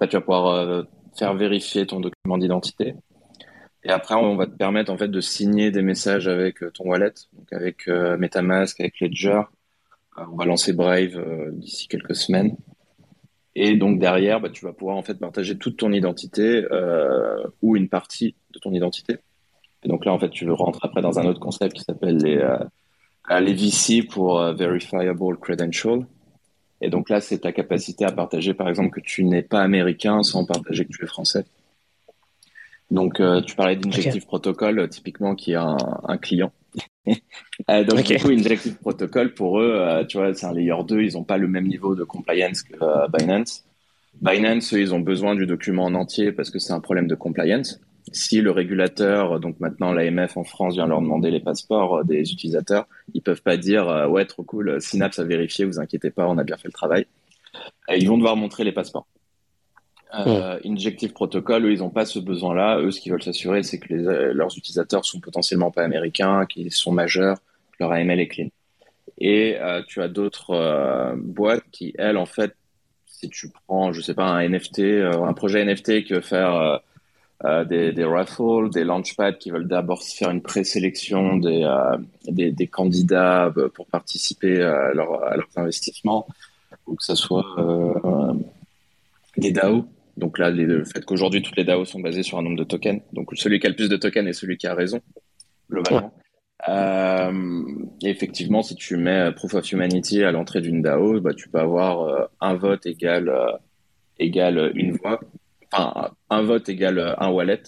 [0.00, 0.82] Tu vas pouvoir euh,
[1.16, 2.94] faire vérifier ton document d'identité.
[3.84, 6.84] Et après, on va te permettre en fait de signer des messages avec euh, ton
[6.84, 7.12] wallet,
[7.52, 9.42] avec euh, MetaMask, avec Ledger.
[10.16, 12.56] on va lancer Brave d'ici quelques semaines.
[13.54, 16.64] Et donc derrière, bah, tu vas pouvoir en fait partager toute ton identité
[17.62, 19.18] ou une partie de ton identité.
[19.84, 22.40] Et donc là, en fait, tu rentres après dans un autre concept qui s'appelle les
[23.30, 26.06] les VC pour euh, Verifiable Credential.
[26.80, 30.22] Et donc là, c'est ta capacité à partager, par exemple, que tu n'es pas américain
[30.22, 31.44] sans partager que tu es français.
[32.90, 36.52] Donc, euh, tu parlais d'Injective Protocol, typiquement, qui est un, un client.
[37.70, 41.02] euh, donc, du coup, Injective Protocol, pour eux, euh, tu vois, c'est un layer 2,
[41.02, 42.76] ils n'ont pas le même niveau de compliance que
[43.16, 43.64] Binance.
[44.20, 47.14] Binance, eux, ils ont besoin du document en entier parce que c'est un problème de
[47.14, 47.80] compliance
[48.14, 52.32] si le régulateur, donc maintenant l'AMF en France vient leur demander les passeports euh, des
[52.32, 56.26] utilisateurs, ils peuvent pas dire euh, ouais trop cool, Synapse a vérifié, vous inquiétez pas,
[56.26, 57.06] on a bien fait le travail.
[57.94, 59.06] ils vont devoir montrer les passeports.
[60.26, 62.78] Euh, Injective Protocol, eux, ils n'ont pas ce besoin-là.
[62.78, 66.92] Eux, ce qu'ils veulent s'assurer, c'est que leurs utilisateurs sont potentiellement pas américains, qu'ils sont
[66.92, 67.38] majeurs,
[67.72, 68.48] que leur AML est clean.
[69.18, 72.54] Et tu as d'autres boîtes qui, elles, en fait,
[73.06, 76.80] si tu prends, je sais pas, un NFT, un projet NFT veut faire
[77.44, 82.66] euh, des, des, raffles, des launchpads qui veulent d'abord faire une présélection des, euh, des,
[82.66, 86.26] candidats euh, pour participer à, leur, à, leurs investissements,
[86.86, 87.44] ou que ce soit
[89.36, 89.84] des DAO.
[90.16, 93.02] Donc là, le fait qu'aujourd'hui toutes les DAO sont basées sur un nombre de tokens,
[93.12, 95.02] donc celui qui a le plus de tokens est celui qui a raison,
[95.70, 96.14] globalement.
[96.66, 101.58] Et effectivement, si tu mets Proof of Humanity à l'entrée d'une DAO, bah, tu peux
[101.58, 103.30] avoir un vote égal,
[104.18, 105.20] égal une voix
[105.74, 107.62] un vote égale un wallet.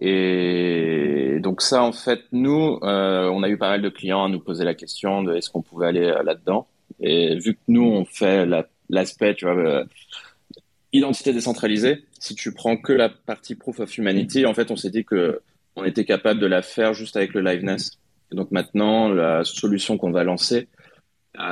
[0.00, 4.28] Et donc ça, en fait, nous, euh, on a eu pas mal de clients à
[4.28, 6.68] nous poser la question de est-ce qu'on pouvait aller euh, là-dedans.
[7.00, 8.46] Et vu que nous, on fait
[8.88, 9.84] l'aspect, tu vois, euh,
[10.92, 14.90] identité décentralisée, si tu prends que la partie Proof of Humanity, en fait, on s'est
[14.90, 15.40] dit que
[15.76, 17.98] on était capable de la faire juste avec le liveness.
[18.32, 20.68] Et donc maintenant, la solution qu'on va lancer,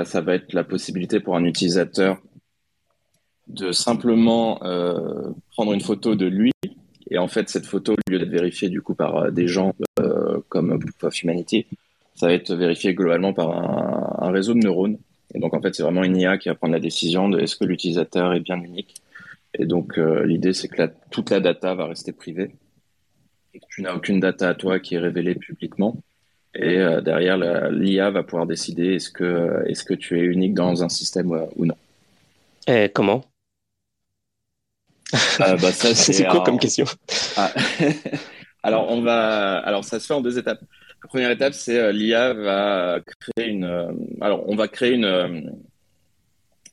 [0.04, 2.20] ça va être la possibilité pour un utilisateur
[3.48, 6.52] de simplement euh, prendre une photo de lui.
[7.10, 9.74] Et en fait, cette photo, au lieu d'être vérifiée du coup par euh, des gens
[10.00, 11.66] euh, comme Proof of Humanity,
[12.14, 13.50] ça va être vérifié globalement par
[14.22, 14.98] un, réseau de neurones.
[15.34, 17.56] Et donc en fait, c'est vraiment une IA qui va prendre la décision de est-ce
[17.56, 18.94] que l'utilisateur est bien unique.
[19.54, 22.50] Et donc l'idée, c'est que toute la data va rester privée
[23.54, 25.96] et tu n'as aucune data à toi qui est révélée publiquement.
[26.54, 27.36] Et derrière,
[27.70, 31.66] l'IA va pouvoir décider est-ce que, est-ce que tu es unique dans un système ou
[31.66, 31.76] non.
[32.66, 33.22] Et comment?
[35.14, 36.84] Euh, bah, ça, c'est quoi comme question
[37.36, 37.52] ah.
[38.62, 39.58] Alors, on va.
[39.58, 40.60] Alors, ça se fait en deux étapes.
[41.02, 43.64] La première étape, c'est euh, l'IA va créer une.
[43.64, 45.60] Euh, alors, on va créer une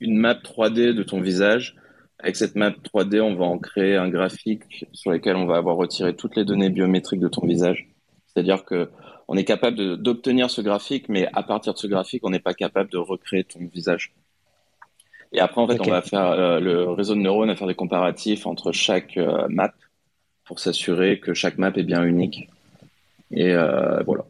[0.02, 1.76] une map 3D de ton visage.
[2.20, 5.76] Avec cette map 3D, on va en créer un graphique sur lequel on va avoir
[5.76, 7.88] retiré toutes les données biométriques de ton visage.
[8.28, 8.90] C'est-à-dire que
[9.28, 12.54] on est capable d'obtenir ce graphique, mais à partir de ce graphique, on n'est pas
[12.54, 14.14] capable de recréer ton visage.
[15.36, 17.76] Et après, en fait, on va faire euh, le réseau de neurones à faire des
[17.76, 19.74] comparatifs entre chaque euh, map
[20.46, 22.50] pour s'assurer que chaque map est bien unique.
[23.32, 24.24] Et euh, voilà.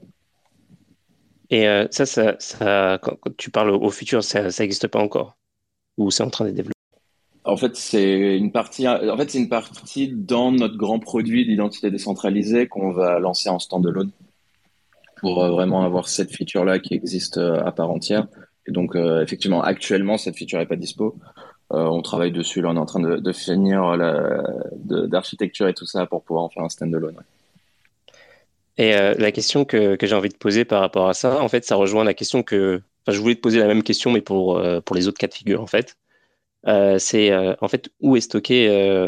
[1.52, 5.38] Et ça, ça, quand, tu parles au futur, ça n'existe pas encore?
[5.98, 6.74] Ou c'est en train de développer?
[7.44, 8.88] En fait, c'est une partie.
[8.88, 13.60] En fait, c'est une partie dans notre grand produit d'identité décentralisée qu'on va lancer en
[13.60, 14.10] standalone
[15.18, 18.26] pour vraiment avoir cette feature-là qui existe à part entière.
[18.68, 21.16] Et donc, euh, effectivement, actuellement, cette feature n'est pas dispo.
[21.74, 22.62] Euh, on travaille dessus.
[22.62, 23.98] Là, on est en train de, de finir
[24.76, 27.18] d'architecture et tout ça pour pouvoir en faire un standalone.
[28.78, 31.48] Et euh, la question que, que j'ai envie de poser par rapport à ça, en
[31.48, 32.82] fait, ça rejoint la question que.
[33.08, 35.34] Enfin, je voulais te poser la même question, mais pour, pour les autres cas de
[35.34, 35.96] figure, en fait.
[36.98, 39.08] c'est en fait où est stocké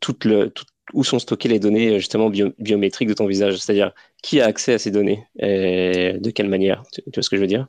[0.00, 0.52] toute le,
[0.92, 3.56] où sont stockées les données justement biométriques de ton visage?
[3.56, 5.24] C'est-à-dire qui a accès à ces données?
[5.38, 6.82] Et de quelle manière?
[6.92, 7.66] Tu vois ce que je veux dire?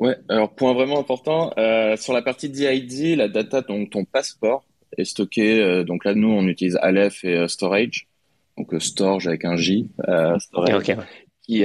[0.00, 4.64] Ouais, alors point vraiment important, euh, sur la partie DID, la data donc ton passeport
[4.96, 8.08] est stockée, euh, donc là nous on utilise Aleph et euh, Storage,
[8.56, 9.90] donc Storage avec un J,
[10.38, 10.96] Storage,
[11.42, 11.64] qui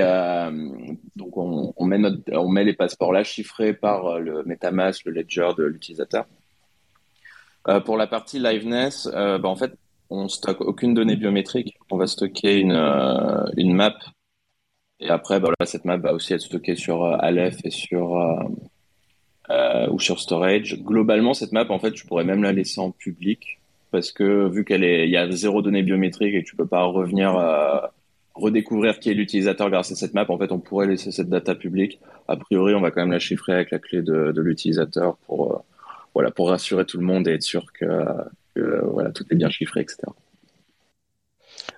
[1.15, 5.13] donc on, on, met notre, on met les passeports là chiffrés par le MetaMask, le
[5.13, 6.25] ledger de l'utilisateur.
[7.85, 9.71] pour la partie liveness, bah, en fait
[10.09, 12.75] on stocke aucune donnée biométrique, on va stocker une,
[13.55, 13.95] une map
[14.99, 18.15] Et après, bah, cette map va aussi être stockée sur Aleph et sur
[19.49, 20.81] ou sur storage.
[20.83, 23.59] Globalement, cette map, en fait, tu pourrais même la laisser en public
[23.91, 26.83] parce que vu qu'elle est, y a zéro données biométriques et que tu peux pas
[26.83, 27.37] revenir
[28.35, 31.55] redécouvrir qui est l'utilisateur grâce à cette map, en fait, on pourrait laisser cette data
[31.55, 31.99] publique.
[32.27, 35.57] A priori, on va quand même la chiffrer avec la clé de, l'utilisateur pour, euh,
[36.13, 37.85] voilà, pour rassurer tout le monde et être sûr que,
[38.53, 40.03] que, voilà, tout est bien chiffré, etc.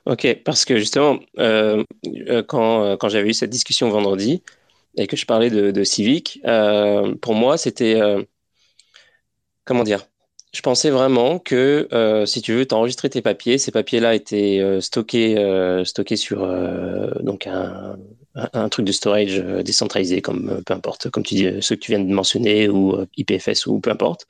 [0.08, 1.84] Ok, parce que justement, euh,
[2.30, 4.41] euh quand, euh, quand j'avais eu cette discussion vendredi
[4.96, 5.74] et que je parlais de,
[6.46, 8.00] euh, pour moi, c'était
[9.65, 10.08] comment dire
[10.54, 11.88] je pensais vraiment que
[12.26, 15.36] si tu veux t'enregistrer tes papiers, ces papiers-là étaient stockés,
[15.84, 16.48] stockés sur
[17.22, 17.98] donc un,
[18.36, 22.00] un, truc de storage décentralisé, comme peu importe, comme tu dis, ceux que tu viens
[22.00, 24.26] de mentionner ou IPFS ou peu importe.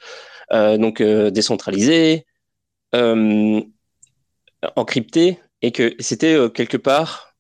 [0.52, 2.26] donc décentralisé,
[4.76, 7.36] encrypté, et que c'était quelque part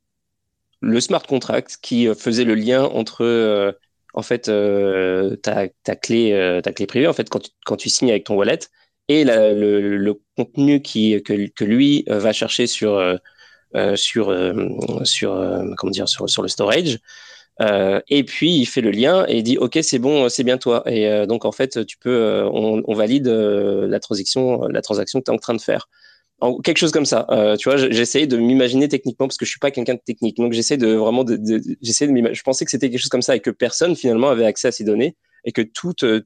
[0.81, 3.75] le smart contract qui faisait le lien entre
[4.17, 7.77] en fait euh, ta, ta, clé euh, ta clé privée en fait quand tu, quand
[7.77, 8.59] tu signes avec ton wallet
[9.09, 14.35] et le, contenu qui que, lui euh, va chercher sur euh, sur
[15.03, 16.99] sur comment dire sur sur le storage.
[17.61, 20.57] Euh, et puis il fait le lien et il dit ok c'est bon c'est bien
[20.57, 20.83] toi.
[20.87, 25.31] Et donc en fait tu peux on, on, valide la transaction la transaction que tu
[25.31, 25.89] es en train de faire
[26.63, 27.25] quelque chose comme ça.
[27.31, 30.37] Euh, tu vois, j'essaye de m'imaginer techniquement parce que je suis pas quelqu'un de technique.
[30.37, 33.35] Donc j'essaie de vraiment de, de de Je pensais que c'était quelque chose comme ça
[33.35, 36.21] et que personne finalement avait accès à ces données et que tout, euh,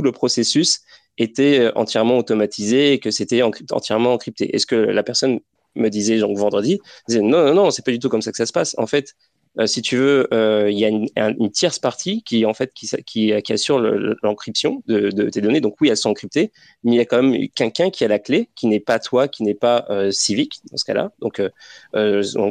[0.00, 0.80] le processus
[1.18, 4.54] était euh, entièrement automatisé et que c'était entièrement encrypté.
[4.54, 5.40] Est-ce que la personne
[5.76, 8.36] me disait donc vendredi disait non non non c'est pas du tout comme ça que
[8.36, 8.74] ça se passe.
[8.78, 9.14] En fait,
[9.58, 13.32] euh, si tu veux, euh, il y a une, tierce partie qui en fait qui,
[13.52, 13.80] assure
[14.22, 15.60] l'encryption de, tes données.
[15.60, 16.52] Donc oui, elles sont encryptées,
[16.84, 19.26] mais il y a quand même quelqu'un qui a la clé, qui n'est pas toi,
[19.28, 21.12] qui n'est pas euh, Civic dans ce cas-là.
[21.20, 21.42] Donc,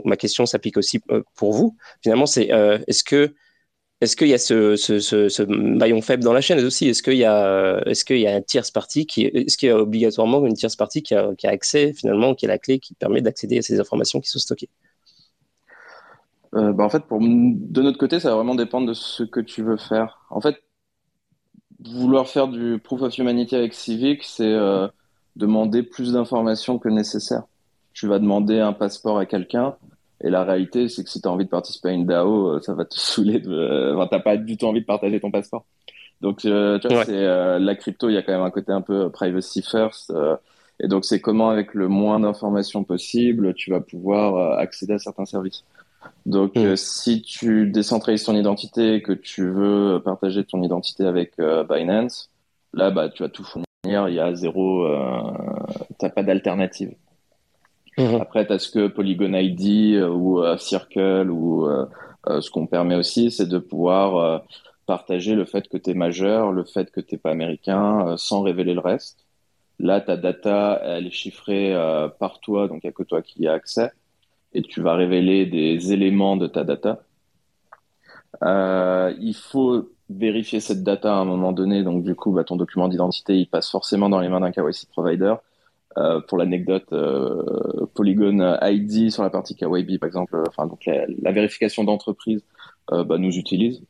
[0.05, 0.99] ma question s'applique aussi
[1.35, 1.77] pour vous.
[2.03, 2.49] Finalement, c'est
[2.87, 3.33] est-ce que
[4.01, 6.87] est-ce qu'il y a ce, maillon faible dans la chaîne aussi?
[6.87, 9.71] Est-ce qu'il y a, est-ce qu'il y a une tierce partie qui, est-ce qu'il y
[9.73, 13.57] obligatoirement une tierce partie qui a accès finalement, qui a la clé qui permet d'accéder
[13.57, 14.69] à ces informations qui sont stockées?
[16.55, 19.39] Euh, bah en fait, pour, de notre côté, ça va vraiment dépendre de ce que
[19.39, 20.25] tu veux faire.
[20.29, 20.61] En fait,
[21.85, 24.87] vouloir faire du proof of humanity avec Civic, c'est euh,
[25.35, 27.43] demander plus d'informations que nécessaire.
[27.93, 29.75] Tu vas demander un passeport à quelqu'un,
[30.21, 32.61] et la réalité, c'est que si tu as envie de participer à une DAO, euh,
[32.61, 33.39] ça va te saouler.
[33.39, 33.93] De...
[33.95, 35.65] Enfin, t'as pas du tout envie de partager ton passeport.
[36.21, 38.81] Donc, euh, tu vois, c'est la crypto, il y a quand même un côté un
[38.81, 40.13] peu privacy first.
[40.81, 45.23] et donc, c'est comment, avec le moins d'informations possible, tu vas pouvoir accéder à certains
[45.23, 45.63] services.
[46.25, 46.59] Donc, mm.
[46.59, 51.63] euh, si tu décentralises ton identité et que tu veux partager ton identité avec euh,
[51.63, 52.29] Binance,
[52.73, 53.65] là, bah, tu vas tout fournir.
[53.85, 55.21] Il y a zéro, euh,
[55.97, 56.93] t'as pas d'alternative.
[57.97, 58.21] Mm-hmm.
[58.21, 61.67] Après, tu as ce que Polygon ID ou Circle ou
[62.27, 64.43] ce qu'on permet aussi, c'est de pouvoir
[64.85, 68.73] partager le fait que tu es majeur, le fait que tu pas américain, sans révéler
[68.73, 69.25] le reste.
[69.79, 71.73] Là, ta data, elle est chiffrée
[72.19, 73.91] par toi, donc il n'y a que toi qui y as accès
[74.53, 77.01] et tu vas révéler des éléments de ta data.
[78.43, 81.83] Euh, il faut vérifier cette data à un moment donné.
[81.83, 84.89] Donc, du coup, bah, ton document d'identité, il passe forcément dans les mains d'un KYC
[84.91, 85.35] provider.
[85.97, 91.31] Euh, pour l'anecdote, euh, Polygon ID sur la partie KYB, par exemple, enfin, donc la,
[91.31, 92.43] vérification d'entreprise
[92.91, 93.81] bah, nous utilise.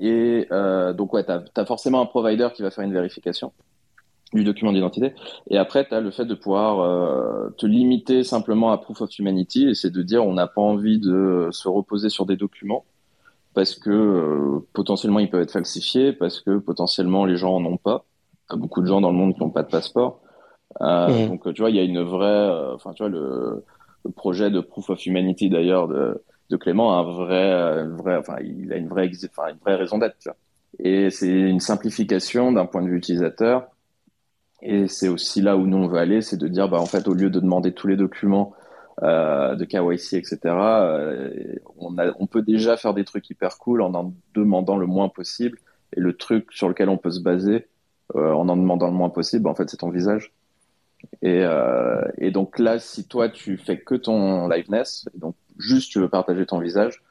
[0.00, 3.52] Et donc, ouais, tu as, forcément un provider qui va faire une vérification
[4.32, 5.14] du document d'identité.
[5.48, 9.18] Et après, tu as le fait de pouvoir euh, te limiter simplement à Proof of
[9.18, 12.84] Humanity, et c'est de dire on n'a pas envie de se reposer sur des documents,
[13.54, 17.78] parce que euh, potentiellement ils peuvent être falsifiés, parce que potentiellement les gens en ont
[17.78, 18.04] pas.
[18.50, 20.20] Il y a beaucoup de gens dans le monde qui n'ont pas de passeport.
[20.82, 21.28] Euh, mmh.
[21.28, 22.26] Donc tu vois, il y a une vraie...
[22.26, 23.64] Euh, enfin, tu vois, le,
[24.04, 28.36] le, projet de Proof of Humanity d'ailleurs de, de Clément a un vrai, vrai, enfin,
[28.42, 30.28] il a une vraie, enfin, une vraie raison d'être.
[30.78, 33.68] Et c'est une simplification d'un point de vue utilisateur
[34.62, 37.06] et c'est aussi là où nous on veut aller, c'est de dire, bah, en fait,
[37.08, 38.54] au lieu de demander tous les documents
[39.02, 41.30] euh, de KYC, etc., euh,
[41.76, 45.08] on, a, on peut déjà faire des trucs hyper cool en en demandant le moins
[45.08, 45.58] possible.
[45.96, 47.68] Et le truc sur lequel on peut se baser,
[48.16, 50.32] euh, en en demandant le moins possible, bah, en fait, c'est ton visage.
[51.22, 56.00] Et, euh, et donc là, si toi, tu fais que ton liveness, donc juste tu
[56.00, 57.02] veux partager ton visage,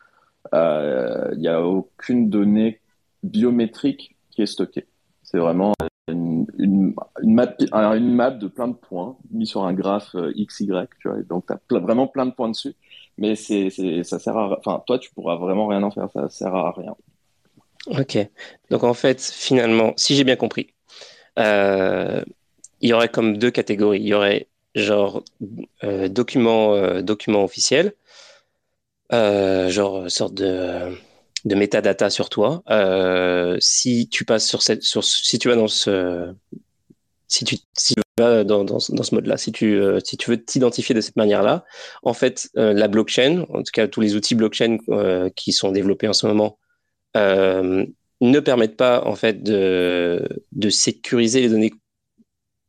[0.54, 2.82] euh, il n'y a aucune donnée
[3.24, 4.88] biométrique qui est stockée.
[5.24, 5.74] C'est vraiment
[6.08, 6.94] une, une,
[7.24, 10.68] map, une map de plein de points mis sur un graphe euh, XY,
[11.00, 11.22] tu vois.
[11.24, 12.76] Donc, tu as vraiment plein de points dessus.
[13.18, 13.70] Mais c'est,
[14.04, 16.10] ça sert à, enfin, toi, tu pourras vraiment rien en faire.
[16.12, 16.96] Ça sert à rien.
[17.88, 18.18] Ok.
[18.70, 20.74] Donc, en fait, finalement, si j'ai bien compris,
[21.40, 22.24] euh,
[22.82, 24.00] il y aurait comme deux catégories.
[24.00, 25.24] Il y aurait genre
[25.84, 27.94] euh, documents, euh, documents officiels
[29.12, 30.98] genre sorte de
[31.48, 32.64] de metadata sur toi.
[33.60, 36.34] si tu passes sur cette, sur, si tu vas dans ce,
[37.28, 37.58] si tu,
[38.20, 41.66] vas dans, dans, ce mode-là, si tu, si tu veux t'identifier de cette manière-là,
[42.04, 44.78] en fait, la blockchain, en tout cas tous les outils blockchain
[45.36, 46.58] qui sont développés en ce moment,
[47.16, 51.74] ne permettent pas en fait de, de sécuriser les données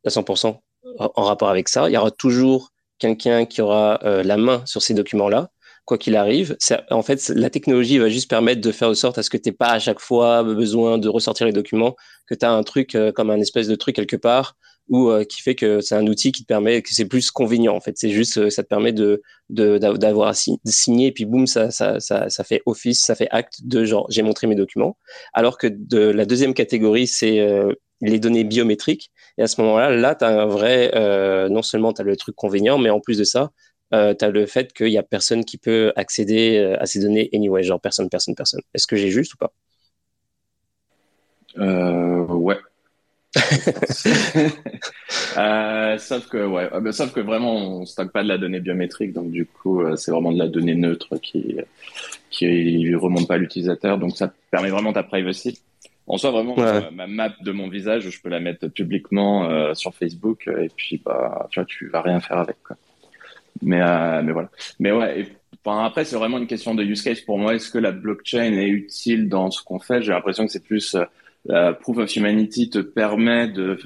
[0.05, 0.59] à 100%
[0.97, 1.89] en rapport avec ça.
[1.89, 5.49] Il y aura toujours quelqu'un qui aura euh, la main sur ces documents-là,
[5.89, 6.55] quoi qu'il arrive.
[6.91, 9.49] En fait, la technologie va juste permettre de faire de sorte à ce que tu
[9.49, 11.95] n'aies pas à chaque fois besoin de ressortir les documents,
[12.27, 14.55] que tu as un truc euh, comme un espèce de truc quelque part
[14.87, 17.75] ou euh, qui fait que c'est un outil qui te permet que c'est plus convenient
[17.75, 21.69] en fait c'est juste ça te permet de d'avoir signé et puis boum ça,
[22.43, 24.97] fait office ça fait acte de genre j'ai montré mes documents
[25.33, 27.39] alors que de la deuxième catégorie c'est
[28.01, 29.11] les données biométriques.
[29.37, 32.15] Et à ce moment-là, là, tu as un vrai, euh, non seulement tu as le
[32.15, 33.51] truc convenient, mais en plus de ça,
[33.93, 37.01] euh, tu as le fait qu'il n'y a personne qui peut accéder euh, à ces
[37.01, 38.61] données anyway, genre personne, personne, personne.
[38.73, 39.51] Est-ce que j'ai juste ou pas?
[41.57, 42.57] Euh, Ouais.
[45.99, 49.29] sauf que ouais, ah, sauf que vraiment on stocke pas de la donnée biométrique, donc
[49.29, 51.57] du coup c'est vraiment de la donnée neutre qui
[52.31, 55.59] qui remonte pas à l'utilisateur, donc ça permet vraiment ta privacy.
[56.09, 56.55] En soi, vraiment,
[56.91, 60.69] ma, map de mon visage, je peux la mettre publiquement euh, sur Facebook euh, et
[60.75, 62.57] puis, bah, tu vois, tu vas rien faire avec.
[62.63, 62.75] Quoi.
[63.61, 64.49] Mais, euh, mais voilà.
[64.79, 65.27] Mais ouais.
[65.65, 67.53] Après, c'est vraiment une question de use case pour moi.
[67.53, 70.01] Est-ce que la blockchain est utile dans ce qu'on fait?
[70.01, 70.95] J'ai l'impression que c'est plus
[71.45, 73.77] la proof of humanity te permet de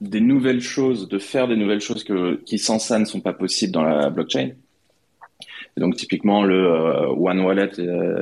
[0.00, 3.32] des nouvelles choses, de faire des nouvelles choses que, qui sans ça ne sont pas
[3.32, 4.52] possibles dans la blockchain.
[5.76, 7.72] donc typiquement le one wallet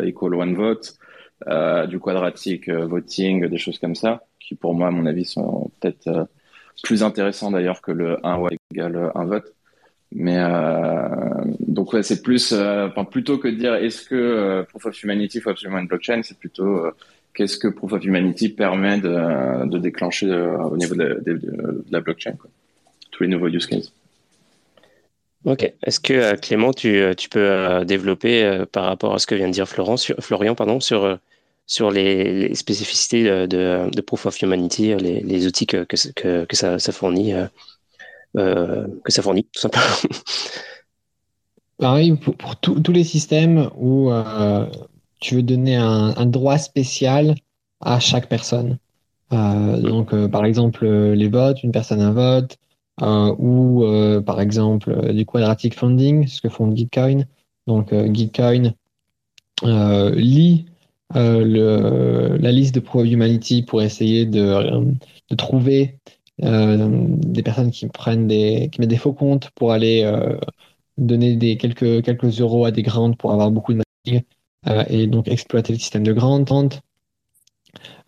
[0.05, 0.99] equal one vote,
[1.47, 5.25] euh, du quadratique euh, voting, des choses comme ça, qui pour moi, à mon avis,
[5.25, 6.25] sont peut-être euh,
[6.83, 9.55] plus intéressants d'ailleurs que le 1 voix égale 1 vote.
[10.13, 10.39] Mais
[11.61, 15.51] donc ouais, c'est plus, enfin plutôt que de dire est-ce que Proof of Humanity faut
[15.51, 16.83] absolument une blockchain, c'est plutôt
[17.35, 21.23] qu'est-ce que Proof of Humanity permet de, déclencher au niveau de,
[21.91, 22.35] la blockchain,
[23.11, 23.93] tous les nouveaux use cases.
[25.45, 25.71] Ok.
[25.85, 29.99] Est-ce que Clément, tu, peux développer par rapport à ce que vient de dire Florent,
[29.99, 31.19] sur, Florian pardon, sur
[31.69, 37.47] sur les, spécificités de, Proof of Humanity, les, outils que, que, ça, fournit, euh, euh,
[38.39, 39.84] que ça fournit, tout simplement.
[41.78, 44.66] Pareil, pour, pour tous les systèmes où euh,
[45.20, 47.36] tu veux donner un, un, droit spécial
[47.80, 48.78] à chaque personne.
[49.30, 52.59] donc, par exemple, les votes, une personne un vote,
[53.01, 53.84] ou
[54.26, 57.26] par exemple du quadratic funding, ce que font Gitcoin.
[57.68, 58.74] Donc, Gitcoin
[59.62, 60.66] lit
[61.16, 64.95] euh, le, la liste de Proof of Humanity pour essayer de,
[65.30, 66.11] de trouver euh,
[66.41, 70.39] des personnes qui prennent des, qui mettent des faux comptes pour aller euh,
[70.97, 74.24] donner des quelques, quelques euros à des grandes pour avoir beaucoup de matériel
[74.89, 76.45] et donc exploiter le système de grant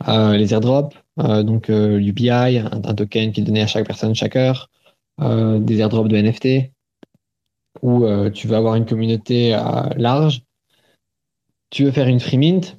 [0.06, 4.68] les airdrops, donc l'UBI, un, token qui est donné à chaque personne chaque heure,
[5.18, 6.72] des airdrops de NFT,
[7.82, 9.50] où tu vas avoir une communauté
[9.96, 10.42] large.
[11.70, 12.76] Tu veux faire une free mint,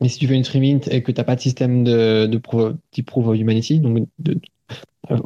[0.00, 2.26] mais si tu fais une free mint et que tu n'as pas de système de,
[2.26, 2.40] de
[2.90, 4.38] type Proof of Humanity, donc de,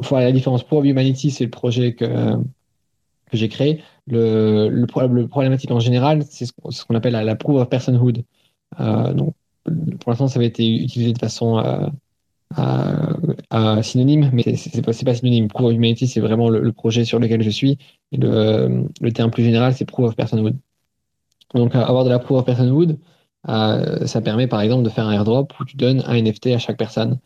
[0.01, 0.63] faut la différence.
[0.63, 2.37] Proof of Humanity, c'est le projet que,
[3.31, 3.81] j'ai créé.
[4.07, 4.85] Le, le,
[5.27, 8.23] problématique en général, c'est ce qu'on appelle la, Proof of Personhood.
[8.79, 9.33] Euh, donc,
[9.99, 11.57] pour l'instant, ça avait été utilisé de façon
[12.57, 15.47] euh, synonyme, mais c'est pas, pas synonyme.
[15.47, 17.77] Proof of Humanity, c'est vraiment le, projet sur lequel je suis.
[18.11, 20.57] Le, terme plus général, c'est Proof of Personhood.
[21.55, 22.97] Donc, avoir de la Proof of Personhood,
[23.49, 26.59] euh, ça permet par exemple de faire un airdrop où tu donnes un NFT à
[26.59, 27.19] chaque personne.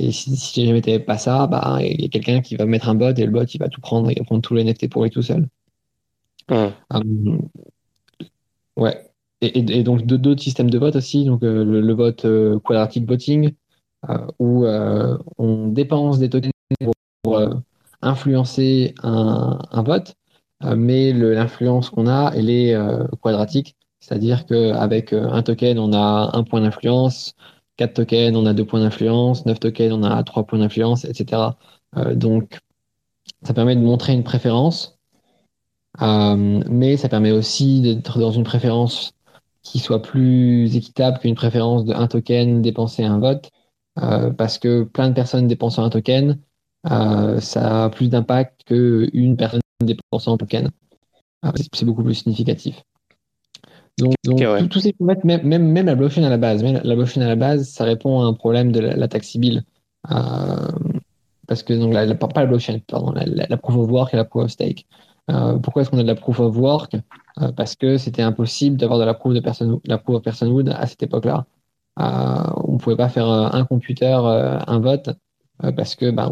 [0.00, 2.88] Et si, si jamais tu pas ça, bah, il y a quelqu'un qui va mettre
[2.88, 4.88] un bot et le bot il va tout prendre, il va prendre tous les NFT
[4.88, 5.48] pour lui tout seul.
[6.50, 6.70] Euh,
[8.76, 9.06] ouais.
[9.42, 12.26] Et, et, donc d'autres systèmes de vote aussi, donc euh, le, le, vote
[12.62, 13.52] quadratic voting,
[14.38, 16.52] où on dépense des tokens
[17.22, 17.40] pour,
[18.02, 20.14] influencer un, un vote,
[20.76, 22.74] mais l'influence qu'on a, elle est
[23.20, 23.76] quadratique.
[24.00, 27.34] C'est-à-dire qu'avec euh, un token, on a un point d'influence,
[27.80, 31.56] quatre tokens, on a deux points d'influence, neuf tokens, on a trois points d'influence, etc.
[31.96, 32.58] Euh, donc,
[33.42, 34.98] ça permet de montrer une préférence,
[36.02, 39.12] euh, mais ça permet aussi d'être dans une préférence
[39.62, 43.50] qui soit plus équitable qu'une préférence de un token dépensé à un vote,
[44.36, 46.38] parce que plein de personnes dépensant un token,
[46.84, 50.70] ça a plus d'impact qu'une personne dépensant un token.
[51.72, 52.82] c'est beaucoup plus significatif.
[53.98, 54.14] Donc,
[54.70, 57.36] tout, ces même, même, même, la blockchain à la base, même la blockchain à la
[57.36, 59.64] base, ça répond à un problème de la, la taxibile.
[60.10, 60.68] Euh,
[61.46, 64.44] parce que, donc, la, pas la blockchain, pardon, la, proof of work et la proof
[64.44, 64.86] of stake.
[65.30, 66.96] Euh, pourquoi est-ce qu'on a de la proof of work?
[67.56, 70.86] Parce que c'était impossible d'avoir de la proof de personne, la proof of personhood à
[70.86, 71.46] cette époque-là.
[71.96, 75.10] on ne pouvait pas faire un computer, un vote,
[75.76, 76.30] parce que bah,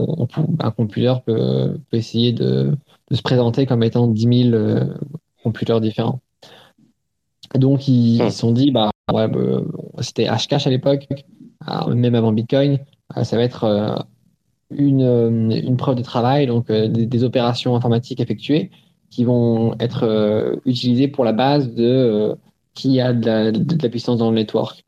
[0.61, 2.77] un computer peut, peut essayer de,
[3.11, 4.87] de, se présenter comme étant 10 000
[5.43, 6.21] computers différents.
[7.55, 9.63] Donc, ils se sont dit, bah, ouais, bah,
[10.01, 11.07] c'était Hashcash à l'époque,
[11.89, 12.79] même avant Bitcoin,
[13.17, 13.97] euh, ça va être euh,
[14.71, 18.71] une, euh, une preuve de travail, donc des, opérations informatiques effectuées
[19.11, 22.37] qui vont être utilisées pour la base de
[22.75, 24.85] qui a de la, de la, puissance dans le network.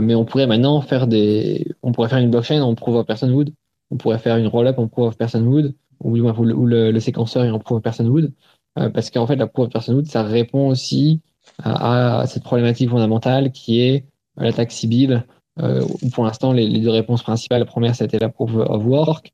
[0.00, 3.52] mais on pourrait maintenant faire des, on pourrait faire une blockchain en proof of personhood,
[3.90, 7.50] on pourrait faire une roll-up en proof of personhood, ou, ou le, le, séquenceur est
[7.50, 8.32] en proof of personhood,
[8.74, 11.20] parce qu'en fait la proof of personhood, ça répond aussi
[11.62, 14.04] à, cette problématique fondamentale qui est
[14.36, 15.24] l'attaque civile.
[15.60, 19.32] Euh, pour l'instant, les, deux réponses principales, la première, c'était la proof of work.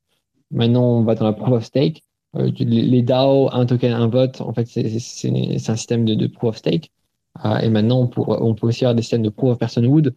[0.51, 2.03] Maintenant, on va dans la proof of stake.
[2.37, 6.57] Euh, les DAO, un token, un vote, en fait, c'est un système de, proof of
[6.57, 6.91] stake.
[7.45, 10.15] Euh, et maintenant, on, peut aussi avoir des systèmes de proof of personhood,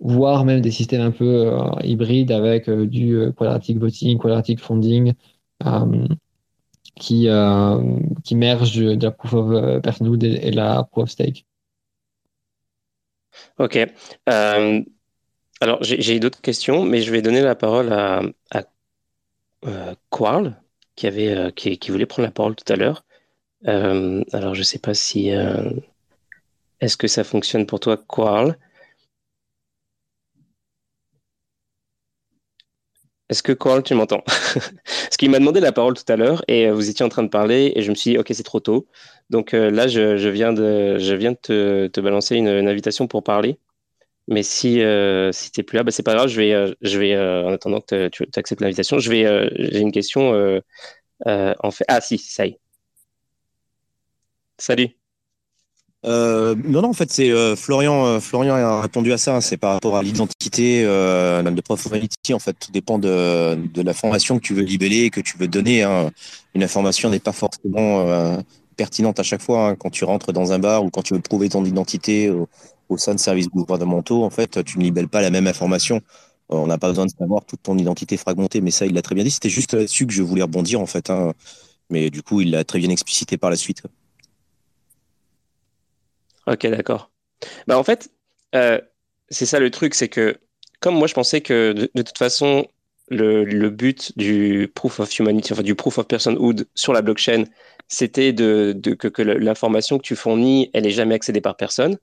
[0.00, 5.12] voire même des systèmes un peu hybrides avec du quadratic voting, quadratic funding,
[6.96, 7.28] qui,
[8.24, 11.46] qui mergent de la proof of personhood et, et la proof of stake.
[13.58, 13.78] Ok.
[14.28, 14.82] Euh,
[15.60, 18.22] alors, j'ai d'autres questions, mais je vais donner la parole à,
[19.66, 20.60] euh, Quarl,
[20.94, 23.04] qui, avait, euh, qui, voulait prendre la parole tout à l'heure.
[23.64, 25.30] alors, je ne sais pas si.
[26.80, 28.56] Est-ce que ça fonctionne pour toi, Quarl?
[33.28, 34.22] Est-ce que Quarl, tu m'entends?
[34.26, 37.28] Parce qu'il m'a demandé la parole tout à l'heure et vous étiez en train de
[37.28, 38.88] parler et je me suis dit, ok, c'est trop tôt.
[39.30, 43.58] Donc euh, là, je, viens de, je viens de te, balancer une, invitation pour parler.
[44.28, 46.28] Mais si, euh, si tu n'es plus là, bah, c'est pas grave.
[46.28, 49.92] Je vais, euh, je vais en attendant que tu acceptes l'invitation, je vais, j'ai une
[49.92, 50.32] question.
[51.26, 52.60] en fait, ah si, ça y est.
[54.58, 54.97] Salut.
[56.04, 58.20] Non, non, en fait, c'est Florian.
[58.20, 59.36] Florian a répondu à ça.
[59.36, 59.40] Hein.
[59.40, 61.86] c'est par rapport à l'identité de Prof
[62.32, 65.48] En fait, tout dépend de, de, la formation que tu veux libeller, que tu veux
[65.48, 65.82] donner.
[65.82, 66.10] Hein.
[66.54, 68.38] Une information n'est pas forcément
[68.78, 69.68] pertinente à chaque fois.
[69.68, 69.76] Hein.
[69.76, 73.14] Quand tu rentres dans un bar ou quand tu veux prouver ton identité au, sein
[73.14, 75.96] de services gouvernementaux, en fait, tu ne libelles pas la même information.
[76.50, 79.02] Euh, on n'a pas besoin de savoir toute ton identité fragmentée, mais ça, il l'a
[79.02, 79.30] très bien dit.
[79.30, 81.12] C'était juste là-dessus que je voulais rebondir, en fait.
[81.90, 83.82] Mais du coup, il l'a très bien explicité par la suite.
[86.48, 87.10] Ok, d'accord.
[87.66, 88.10] Bah, en fait,
[88.54, 88.80] euh,
[89.28, 90.38] c'est ça le truc, c'est que
[90.80, 92.66] comme moi, je pensais que de, toute façon,
[93.08, 97.44] le, le, but du proof of humanity, enfin du proof of personhood sur la blockchain,
[97.88, 101.98] c'était de, que, que l'information que tu fournis, elle est jamais accédée par personne.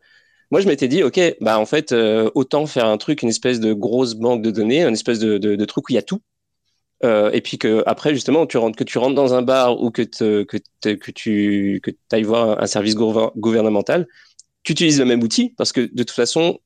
[0.51, 3.59] Moi, je m'étais dit, OK, bah, en fait, euh, autant faire un truc, une espèce
[3.59, 6.03] de grosse banque de données, une espèce de, de, de truc où il y a
[6.03, 6.21] tout.
[7.03, 9.91] Euh, et puis que après, justement, tu rentres, que tu rentres dans un bar ou
[9.91, 10.57] que, te, que,
[10.93, 14.07] que tu que ailles voir un service gouvernemental,
[14.65, 16.59] tu utilises le même outil parce que de toute façon,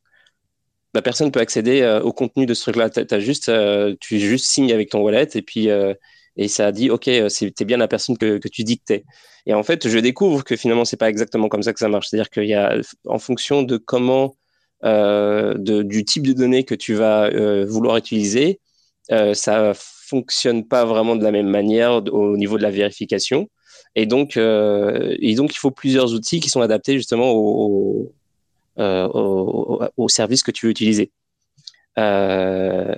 [0.94, 2.90] la personne peut accéder euh, au contenu de ce truc-là.
[3.12, 5.94] As juste, euh, tu juste signes avec ton wallet et puis euh,
[6.36, 9.04] et ça dit ok c'était bien la personne que, que tu dictais
[9.46, 12.08] et en fait je découvre que finalement c'est pas exactement comme ça que ça marche.
[12.10, 14.36] C'est à dire qu'il y a en fonction de comment
[14.84, 17.30] de, du type de données que tu vas
[17.66, 18.62] vouloir utiliser
[19.34, 23.50] ça fonctionne pas vraiment de la même manière au niveau de la vérification
[23.96, 28.14] et donc et donc il faut plusieurs outils qui sont adaptés justement au,
[28.78, 31.12] au, au service que tu veux utiliser.
[31.98, 32.96] Euh,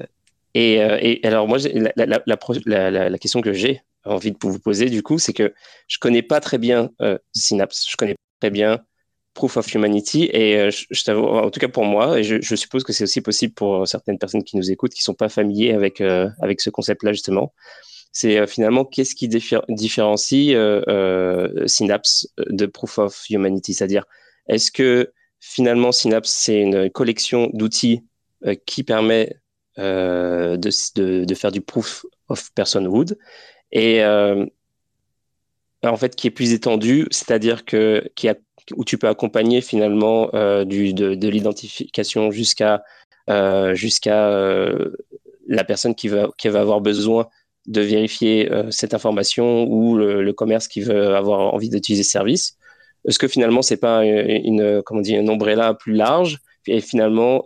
[0.53, 1.57] et, euh, alors, moi,
[1.95, 5.53] la, question que j'ai envie de vous poser, du coup, c'est que
[5.87, 8.79] je connais pas très bien euh, Synapse, je connais très bien
[9.33, 12.83] Proof of Humanity, et euh, je, en tout cas pour moi, et je, je suppose
[12.83, 16.01] que c'est aussi possible pour certaines personnes qui nous écoutent, qui sont pas familiers avec,
[16.01, 17.53] euh, avec ce concept-là, justement,
[18.11, 20.55] c'est finalement qu'est-ce qui différencie
[21.65, 24.05] Synapse de Proof of Humanity, c'est-à-dire,
[24.47, 28.03] est-ce que finalement Synapse, c'est une collection d'outils
[28.65, 29.41] qui permet
[29.79, 33.17] euh, de, de, de, faire du proof of personhood
[33.71, 34.45] et euh,
[35.81, 38.35] en fait qui est plus étendu, c'est-à-dire que qui a,
[38.75, 42.83] où tu peux accompagner finalement euh, du, de, de l'identification jusqu'à
[43.29, 44.91] euh, jusqu'à euh,
[45.47, 47.29] la personne qui va, qui va avoir besoin
[47.67, 52.11] de vérifier euh, cette information ou le, le, commerce qui veut avoir envie d'utiliser ce
[52.11, 52.57] service.
[53.07, 56.39] Est-ce que finalement c'est pas une, une comment dire une ombrella plus large?
[56.67, 57.43] Et finalement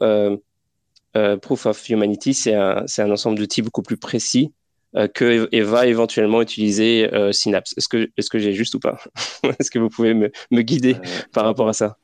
[1.16, 4.53] euh, Proof of Humanity, c'est un, un, ensemble d'outils beaucoup plus précis
[4.95, 7.74] euh, que et va éventuellement utiliser euh, Synapse.
[7.78, 8.97] Est-ce que, est-ce que j'ai juste ou pas?
[9.59, 10.95] Est-ce que vous pouvez me, me guider
[11.34, 11.97] par rapport à ça?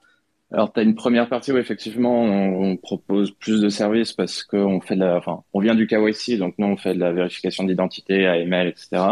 [0.54, 4.82] Alors, tu as une première partie où effectivement on, propose plus de services parce qu'on
[4.82, 7.64] fait de la, enfin, on vient du KYC, donc nous on fait de la vérification
[7.64, 9.04] d'identité, AML, etc.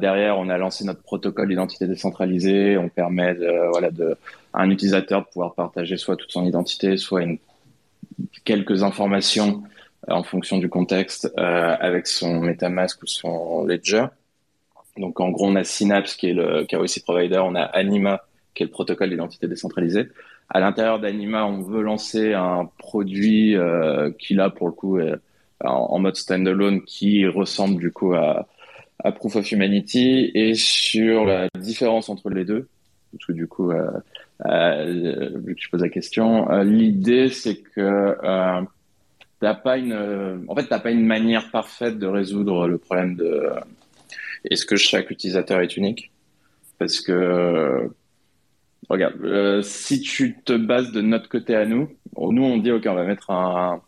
[0.00, 2.78] derrière, on a lancé notre protocole d'identité décentralisée.
[2.78, 4.16] On permet de, voilà, de,
[4.52, 7.24] à un utilisateur de pouvoir partager soit toute son identité, soit
[8.44, 9.64] quelques informations
[10.06, 14.06] en fonction du contexte avec son MetaMask ou son Ledger.
[14.96, 18.22] Donc en gros, on a Synapse qui est le KYC provider, on a Anima
[18.54, 20.08] qui est le protocole d'identité décentralisée.
[20.48, 25.14] À l'intérieur d'Anima, on veut lancer un produit euh, qui là pour le coup est
[25.64, 28.46] en, mode standalone qui ressemble du coup à,
[29.16, 32.68] Proof of Humanity et sur la différence entre les deux.
[33.10, 33.90] Parce que du coup, euh,
[34.46, 38.16] euh, vu que je pose la question, euh, l'idée c'est que
[39.40, 43.50] t'as pas une, en fait, t'as pas une manière parfaite de résoudre le problème de
[44.48, 46.12] est-ce que chaque utilisateur est unique?
[46.78, 47.90] Parce que,
[48.88, 52.84] regarde, euh, si tu te bases de notre côté à nous, nous on dit, OK,
[52.86, 53.80] on va mettre un,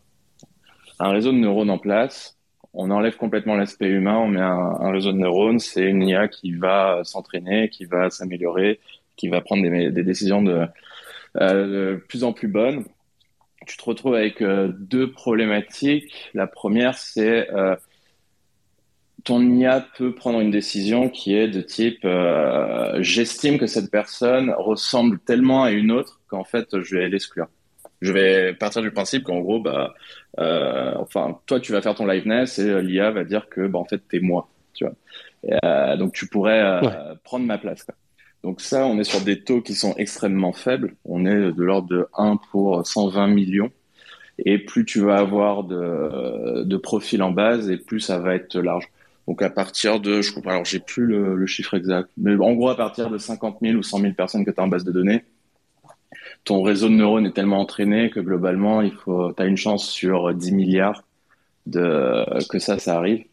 [1.01, 2.39] réseau de neurones en place,
[2.73, 6.53] on enlève complètement l'aspect humain, on met un, réseau de neurones, c'est une IA qui
[6.53, 8.81] va s'entraîner, qui va s'améliorer,
[9.17, 10.67] qui va prendre des, décisions de,
[11.41, 12.85] euh, de, plus en plus bonnes.
[13.67, 16.31] Tu te retrouves avec euh, deux problématiques.
[16.35, 17.49] La première, c'est
[19.25, 24.55] ton IA peut prendre une décision qui est de type euh, j'estime que cette personne
[24.57, 27.49] ressemble tellement à une autre qu'en fait je vais l'exclure.
[28.03, 29.95] Je vais partir du principe qu'en gros bah
[30.39, 33.87] euh, enfin toi tu vas faire ton liveness et l'IA va dire que bah en
[33.87, 34.95] fait t'es moi, tu vois.
[35.49, 37.83] Et, euh, donc tu pourrais euh, prendre ma place.
[37.83, 37.95] Quoi.
[38.43, 40.97] Donc ça on est sur des taux qui sont extrêmement faibles.
[41.07, 43.71] On est de l'ordre de 1 pour 120 millions.
[44.37, 48.59] Et plus tu vas avoir de, de profils en base et plus ça va être
[48.59, 48.91] large.
[49.27, 52.69] Donc à partir de, je comprends, alors j'ai plus le, chiffre exact, mais en gros
[52.69, 54.93] à partir de 50 000 ou 100 000 personnes que tu as en base de
[54.93, 55.25] données,
[56.45, 60.35] ton réseau de neurones est tellement entraîné que globalement il faut, as une chance sur
[60.35, 61.05] 10 milliards
[61.67, 63.25] de que ça, ça arrive.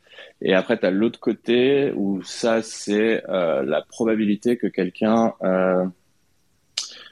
[0.41, 5.85] Et après tu l'autre côté où ça c'est euh, la probabilité que quelqu'un euh,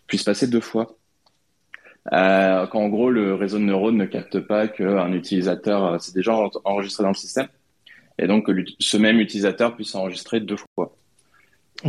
[0.07, 0.95] puisse passer deux fois.
[2.13, 6.33] Euh, quand en gros le réseau de neurones ne capte pas qu'un utilisateur c'est déjà
[6.63, 7.49] enregistré dans le système
[8.19, 8.49] et donc
[8.79, 10.95] ce même utilisateur puisse enregistrer deux fois.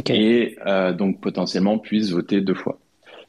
[0.09, 2.79] Et euh, donc potentiellement puisse voter deux fois.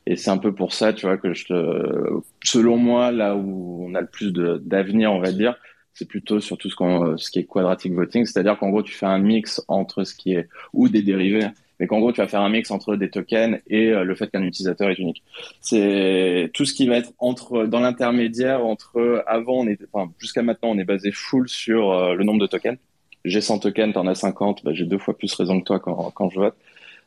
[0.06, 2.22] Et c'est un peu pour ça, tu vois, que je te...
[2.44, 5.56] selon moi, là où on a le plus d'avenir, on va dire,
[5.94, 8.94] c'est plutôt sur tout ce, qu'on, ce qui est quadratic voting, c'est-à-dire qu'en gros, tu
[8.94, 11.48] fais un mix entre ce qui est, ou des dérivés,
[11.80, 14.30] mais qu'en gros, tu vas faire un mix entre des tokens et euh, le fait
[14.32, 15.24] qu'un utilisateur est unique.
[15.60, 20.70] C'est tout ce qui va être entre, dans l'intermédiaire entre, avant, on enfin, jusqu'à maintenant,
[20.70, 22.78] on est basé full sur euh, le nombre de tokens
[23.26, 26.12] j'ai 100 tokens, t'en as 50, bah, j'ai deux fois plus raison que toi quand,
[26.12, 26.56] quand je vote.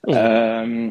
[0.09, 0.91] Euh,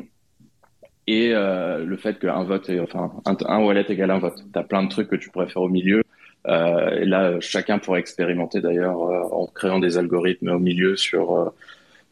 [1.07, 4.43] et euh, le fait qu'un vote, est, enfin, un, wallet égale un vote.
[4.51, 6.03] Tu as plein de trucs que tu pourrais faire au milieu.
[6.47, 11.53] Euh, et là, chacun pourrait expérimenter d'ailleurs en créant des algorithmes au milieu sur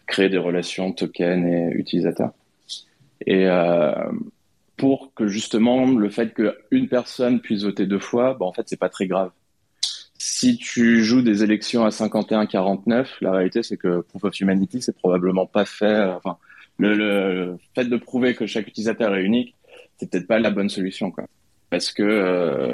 [0.08, 2.32] créer des relations token et utilisateur.
[3.28, 3.48] Et
[4.78, 8.80] pour que justement le fait qu'une personne puisse voter deux fois, bah, en fait, c'est
[8.80, 9.32] pas très grave
[10.42, 14.98] si tu joues des élections à 51-49, la réalité c'est que Proof of Humanity c'est
[14.98, 15.86] probablement pas fait.
[15.86, 16.38] Euh, enfin,
[16.80, 19.54] le, fait de prouver que chaque utilisateur est unique,
[19.98, 21.14] c'est peut-être pas la bonne solution.
[21.70, 22.74] Parce que euh,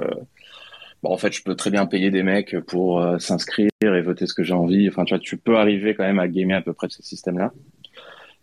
[1.03, 4.27] bon, en fait, je peux très bien payer des mecs pour euh, s'inscrire et voter
[4.27, 4.87] ce que j'ai envie.
[4.87, 7.03] Enfin, tu vois, tu peux arriver quand même à gamer à peu près de ce
[7.03, 7.51] système-là.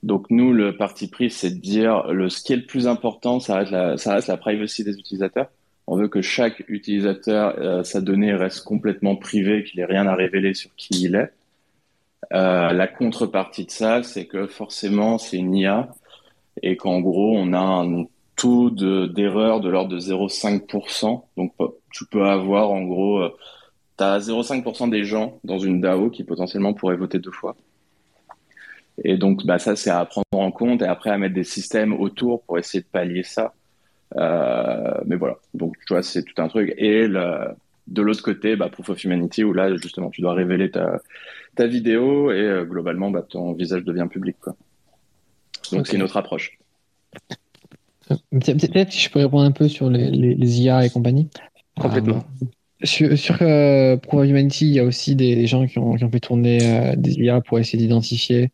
[0.02, 3.40] Donc nous, le parti pris, c'est de dire le ce qui est le plus important,
[3.40, 5.48] ça reste la privacy des utilisateurs.
[5.86, 10.14] On veut que chaque utilisateur, euh, sa donnée reste complètement privée, qu'il ait rien à
[10.14, 11.32] révéler sur qui il est.
[12.32, 15.88] Euh, la contrepartie de ça, c'est que forcément, c'est une IA
[16.62, 18.04] et qu'en gros, on a un
[18.36, 21.22] taux d'erreur de, l'ordre de 0,5%.
[21.36, 21.52] Donc,
[21.92, 23.28] tu peux avoir en gros,
[23.98, 27.56] tu as 0,5% des gens dans une DAO qui potentiellement pourraient voter deux fois.
[29.02, 31.92] Et donc, bah, ça, c'est à prendre en compte et après à mettre des systèmes
[31.92, 33.54] autour pour essayer de pallier ça.
[34.16, 36.74] Euh, mais voilà, donc tu vois, c'est tout un truc.
[36.78, 41.00] Et de l'autre côté, bah, Proof of Humanity, où là, justement, tu dois révéler ta,
[41.56, 44.36] ta vidéo et euh, globalement, bah, ton visage devient public.
[44.40, 44.56] Quoi.
[45.72, 46.58] Donc, c'est une autre approche.
[48.30, 51.28] Peut-être que je peux répondre un peu sur les, les, IA et compagnie.
[51.80, 52.24] Complètement.
[52.42, 52.46] Euh,
[52.84, 56.10] sur, sur Proof of Humanity, il y a aussi des, gens qui ont, qui ont,
[56.10, 58.50] fait tourner des IA pour essayer d'identifier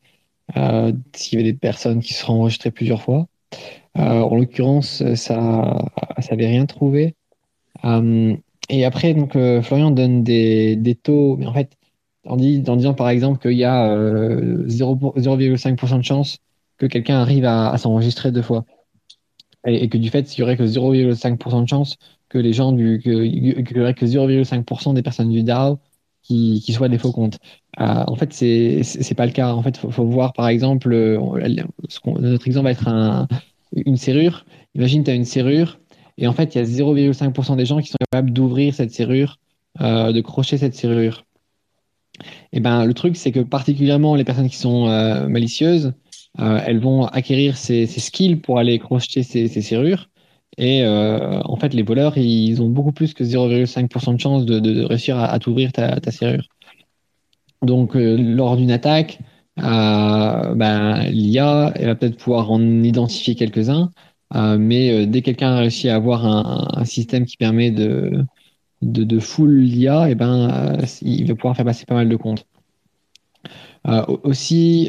[1.15, 3.27] s'il y avait des personnes qui seraient enregistrées plusieurs fois.
[3.99, 5.88] Euh, en l'occurrence, ça
[6.30, 7.16] n'avait rien trouvé.
[7.84, 8.36] Euh,
[8.68, 11.76] et après, donc, euh, Florian donne des, des, taux, mais en fait,
[12.26, 16.38] en, disant par exemple qu'il y a 0,5% de chance
[16.78, 18.64] que quelqu'un arrive à, s'enregistrer deux fois.
[19.66, 21.97] Et, que du fait, il y aurait que 0,5% de chance
[22.28, 25.80] que les gens du, que, que 0,5% des personnes du DAO
[26.22, 27.38] qui, qui soient des faux comptes.
[27.76, 29.53] en fait, c'est c'est pas le cas.
[29.53, 30.95] En fait, faut, faut voir par exemple,
[32.07, 33.26] notre exemple va être un,
[33.75, 34.45] une serrure.
[34.75, 35.81] Imagine, tu as une serrure
[36.21, 39.39] et en fait, il y a 0,5% des gens qui sont capables d'ouvrir cette serrure,
[39.81, 41.25] euh, de crocher cette serrure.
[42.53, 45.95] Et ben, le truc, c'est que particulièrement les personnes qui sont euh, malicieuses,
[46.39, 50.11] euh, elles vont acquérir ces, skills pour aller crocheter ces, serrures.
[50.59, 55.18] Et en fait, les voleurs, ils ont beaucoup plus que 0,5% de chance de, réussir
[55.18, 56.47] à, t'ouvrir ta, serrure.
[57.62, 59.21] Donc, lors d'une attaque,
[59.61, 63.91] ben, l'IA, elle va peut-être pouvoir en identifier quelques-uns,
[64.35, 68.25] euh, mais euh, dès que quelqu'un a réussi à avoir un, système qui permet de,
[68.83, 72.47] de, full l'IA, eh ben, euh, il va pouvoir faire passer pas mal de comptes.
[74.25, 74.87] aussi,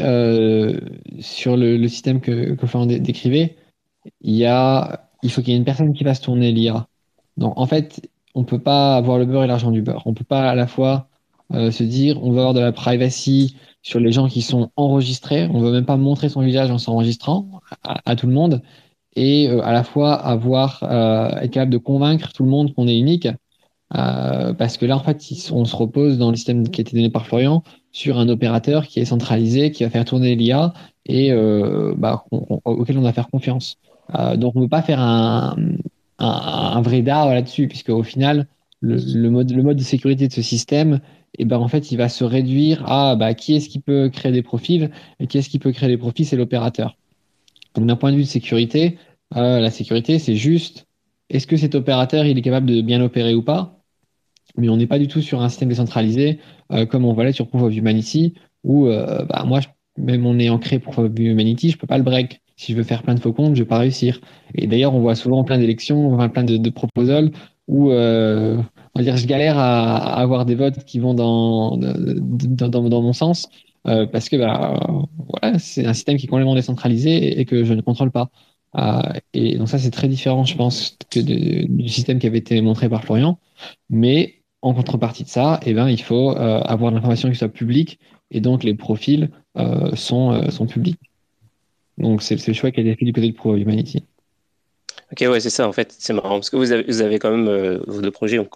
[1.19, 3.55] sur le, système que, que Florent décrivait,
[4.21, 6.87] il, y a, il faut qu'il y ait une personne qui fasse tourner l'IA.
[7.37, 10.03] Donc, en fait, on ne peut pas avoir le beurre et l'argent du beurre.
[10.05, 11.07] On ne peut pas à la fois
[11.53, 15.47] se dire on va avoir de la privacy sur les gens qui sont enregistrés.
[15.51, 18.61] On ne veut même pas montrer son visage en s'enregistrant à, tout le monde
[19.15, 22.87] et euh, à la fois avoir euh, être capable de convaincre tout le monde qu'on
[22.87, 23.27] est unique.
[23.93, 25.21] Euh, parce que là, en fait,
[25.51, 27.61] on se repose dans le système qui a été donné par Florian
[27.91, 30.73] sur un opérateur qui est centralisé, qui va faire tourner l'IA
[31.05, 31.33] et
[31.97, 33.79] bah, auquel on va faire confiance.
[34.37, 35.57] donc, on ne peut pas faire un,
[36.19, 38.47] un, vrai DAO là-dessus, puisque au final,
[38.81, 40.99] le, mode, le mode de sécurité de ce système,
[41.37, 44.31] et ben, en fait, il va se réduire à bah, qui est-ce qui peut créer
[44.31, 46.97] des profils et qui est-ce qui peut créer des profils, c'est l'opérateur.
[47.75, 48.97] Donc d'un point de vue de sécurité,
[49.35, 50.87] euh, la sécurité, c'est juste
[51.29, 53.79] est-ce que cet opérateur il est capable de bien opérer ou pas?
[54.57, 56.39] Mais on n'est pas du tout sur un système décentralisé
[56.73, 58.33] euh, comme on voit sur Proof of Humanity,
[58.65, 59.61] où euh, bah, moi,
[59.97, 62.41] même en ayant créé Proof of Humanity, je peux pas le break.
[62.57, 64.19] Si je veux faire plein de faux comptes, je vais pas réussir.
[64.55, 67.31] Et d'ailleurs, on voit souvent plein d'élections, plein de, de proposals
[67.67, 67.91] où
[68.93, 73.01] on va dire je galère à, avoir des votes qui vont dans, dans, dans, dans
[73.01, 73.49] mon sens
[73.87, 74.79] euh, parce que bah,
[75.17, 78.29] voilà, c'est un système qui est complètement décentralisé et, que je ne contrôle pas.
[78.77, 79.01] Euh,
[79.33, 82.89] et donc ça, c'est très différent, je pense, que du système qui avait été montré
[82.89, 83.39] par Florian.
[83.89, 87.99] Mais en contrepartie de ça, eh ben, il faut euh, avoir l'information qui soit publique
[88.29, 89.29] et donc les profils
[89.95, 90.99] sont, sont publics.
[91.97, 94.05] Donc c'est le choix qui a été fait du côté de Pro Humanity.
[95.11, 97.31] Ok, ouais, c'est ça, en fait, c'est marrant, parce que vous avez, vous avez quand
[97.31, 98.47] même, euh, vos deux projets ont,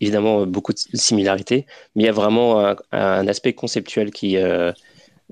[0.00, 4.72] évidemment beaucoup de similarités, mais il y a vraiment un, aspect conceptuel qui, euh,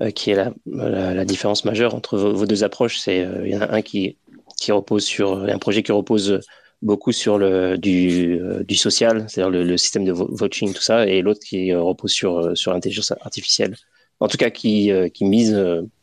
[0.01, 2.99] euh, qui est la, différence majeure entre vos, deux approches.
[2.99, 4.17] C'est, il y en a un qui,
[4.57, 6.39] qui repose sur, un projet qui repose
[6.83, 11.39] beaucoup sur le, du, du social, c'est-à-dire le, système de voting, tout ça, et l'autre
[11.39, 13.75] qui repose sur, sur l'intelligence artificielle.
[14.19, 15.59] En tout cas, qui, qui mise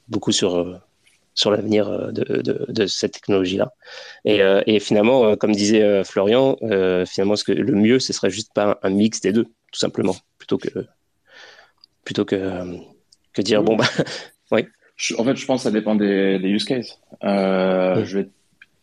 [0.08, 0.80] beaucoup sur
[1.36, 3.72] sur l'avenir euh, de, cette technologie-là.
[4.24, 6.56] Et, euh, finalement, euh, comme disait Florian,
[7.06, 10.16] finalement, ce que, le mieux, ce serait juste pas un, mix des deux, tout simplement,
[10.38, 10.70] plutôt que,
[12.04, 12.62] plutôt que,
[13.34, 13.84] que dire, bon, bah,
[14.50, 14.66] oui.
[15.18, 16.98] En fait, je pense que ça dépend des, use cases.
[17.22, 18.28] je vais,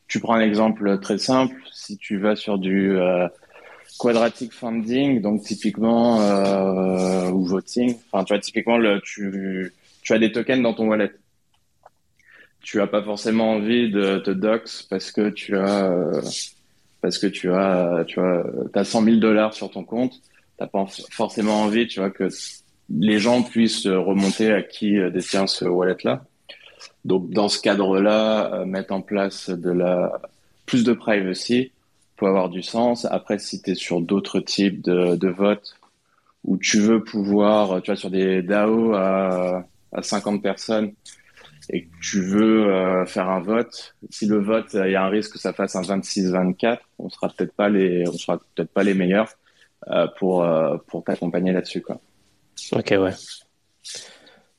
[0.08, 1.56] tu prends un exemple très simple.
[1.72, 2.95] Si tu vas sur du
[3.97, 6.20] quadratic funding, donc typiquement,
[7.32, 9.74] ou voting, enfin, tu vois, typiquement, le, tu,
[10.04, 11.12] tu as des tokens dans ton wallet
[12.64, 16.22] tu as pas forcément envie de te dox parce que tu as euh,
[17.01, 18.43] parce que tu as tu as
[18.74, 20.14] as 100 000 dollars sur ton compte.
[20.57, 22.30] T'as pas forcément envie tu vois que
[22.89, 26.24] les gens puissent remonter à qui euh, détient ce wallet là
[27.05, 30.22] donc dans ce cadre là euh, mettre en place de la
[30.66, 31.72] plus de privacy
[32.16, 33.05] peut avoir du sens.
[33.05, 35.76] Après si tu es sur d'autres types de, de votes
[36.45, 40.93] où tu veux pouvoir tu vois sur des DAO à, à 50 personnes
[41.70, 45.09] et que tu veux euh, faire un vote, si le vote, il y a un
[45.09, 48.84] risque que ça fasse un 26-24, on sera peut-être pas les, on sera peut-être pas
[48.84, 49.30] les meilleurs
[49.89, 51.99] euh, pour euh, pour t'accompagner là-dessus, quoi.
[52.72, 53.11] Ok, ouais.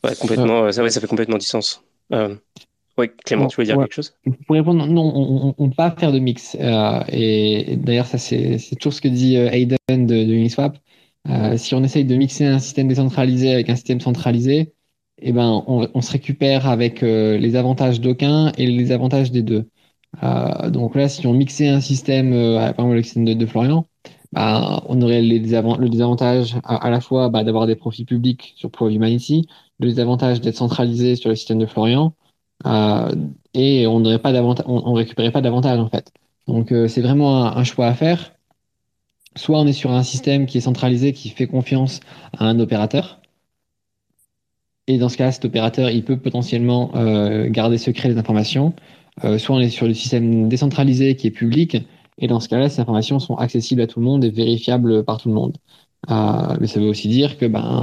[0.02, 0.70] Ouais, complètement.
[0.72, 1.82] Ça, ouais, ça fait complètement du sens.
[2.10, 4.16] oui, Clément, tu voulais dire quelque chose?
[4.46, 6.56] Pour répondre, non, on ne peut pas faire de mix.
[7.08, 10.76] et, d'ailleurs, ça c'est toujours ce que dit Hayden de, de Uniswap.
[11.56, 14.74] si on essaye de mixer un système décentralisé avec un système centralisé,
[15.18, 19.68] eh ben, on, se récupère avec euh, les avantages d'aucun et les avantages des deux.
[20.22, 23.86] Euh, donc là, si on mixait un système, euh, par exemple le système de, Florian,
[24.32, 28.70] bah, on aurait les le désavantage à, la fois bah, d'avoir des profits publics sur
[28.70, 29.46] Pro Humanity,
[29.80, 32.14] le désavantage d'être centralisé sur le système de Florian,
[33.54, 36.12] et on n'aurait pas d'avantage, on, récupérait pas d'avantage en fait.
[36.48, 38.32] Donc c'est vraiment un, choix à faire.
[39.36, 42.00] Soit on est sur un système qui est centralisé, qui fait confiance
[42.38, 43.20] à un opérateur,
[44.86, 48.74] et dans ce cas, cet opérateur, il peut potentiellement euh, garder secret les informations.
[49.24, 51.76] Euh, soit on est sur le système décentralisé qui est public,
[52.18, 55.18] et dans ce cas-là, ces informations sont accessibles à tout le monde et vérifiables par
[55.18, 55.56] tout le monde.
[56.08, 57.82] mais ça veut aussi dire que ben,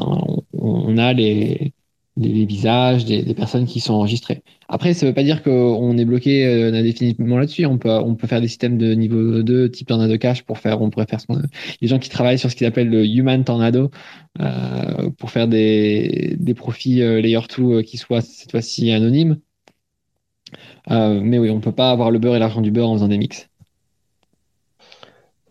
[0.54, 1.74] on, a les,
[2.18, 4.44] les, visages des, personnes qui sont enregistrées.
[4.68, 7.66] Après, ça ne veut pas dire qu'on est bloqué euh, indéfiniment là-dessus.
[7.66, 10.82] On peut, on peut faire des systèmes de niveau 2, type tornado cache, pour faire,
[10.82, 11.20] on pourrait faire
[11.82, 13.92] les gens qui travaillent sur ce qu'ils appellent le human tornado,
[14.40, 19.38] euh, pour faire des, des profils euh, layer 2 qui soient cette fois-ci anonymes.
[20.90, 23.08] mais oui, on ne peut pas avoir le beurre et l'argent du beurre en faisant
[23.08, 23.48] des mix.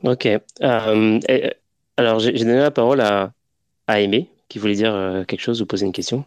[0.02, 0.28] Ok.
[0.61, 3.32] alors, j'ai donné la parole à,
[3.86, 6.24] à Aimé, qui voulait dire quelque chose ou poser une question.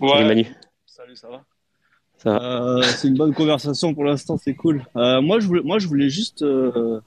[0.00, 0.08] Ouais.
[0.08, 0.46] Salut Manu.
[0.86, 1.44] Salut, ça va
[2.26, 4.84] euh, c'est une bonne conversation pour l'instant, c'est cool.
[4.96, 7.00] Euh, moi, je voulais, moi, je voulais juste, euh,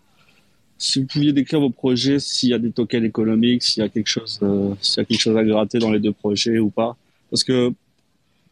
[0.77, 3.89] si vous pouviez décrire vos projets, s'il y a des tokens économiques, s'il y a
[3.89, 4.39] quelque chose,
[4.79, 6.95] s'il y a quelque chose à gratter dans les deux projets ou pas.
[7.31, 7.73] Parce que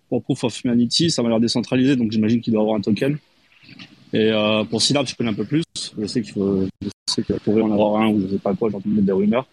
[0.09, 3.17] pour Proof of Humanity, ça m'a l'air décentralisé, donc j'imagine qu'il doit avoir un token.
[4.13, 4.31] Et
[4.69, 5.63] pour Synapse, je connais un peu plus.
[5.97, 8.53] Je sais qu'il faut, je sais qu'il pourrait en avoir un ou je sais pas
[8.53, 9.47] quoi, mettre des rumeurs.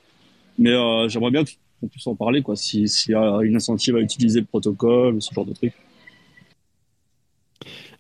[0.59, 0.73] Mais
[1.09, 1.45] j'aimerais bien
[1.83, 5.35] qu'on puisse en parler, quoi, s'il y a une incentive à utiliser le protocole, ce
[5.35, 5.75] genre de trucs.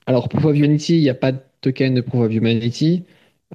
[0.07, 3.05] Alors, Proof of Humanity, il n'y a pas de token de Proof of Humanity.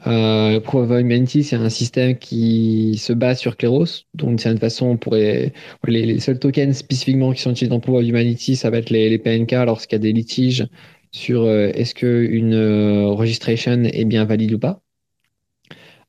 [0.05, 3.85] Euh, Proof of Humanity, c'est un système qui se base sur Kleros.
[4.13, 5.53] Donc, d'une certaine façon, on pourrait.
[5.85, 9.17] Les, seuls tokens spécifiquement qui sont utilisés dans Proof of Humanity, ça va être les,
[9.17, 10.67] PNK lorsqu'il y a des litiges
[11.11, 14.81] sur euh, est-ce qu'une euh, registration est bien valide ou pas.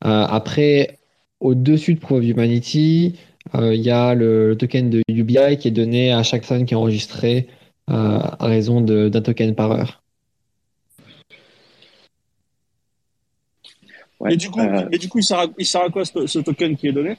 [0.04, 0.98] Euh, après,
[1.40, 3.18] au-dessus de Proof of Humanity,
[3.54, 6.76] il y a le, token de UBI qui est donné à chaque personne qui est
[6.76, 7.48] enregistrée
[7.86, 10.02] à raison d'un token par heure.
[14.26, 15.24] et, du coup, euh, du coup, il
[15.64, 17.16] sert à, quoi ce, token qui est donné?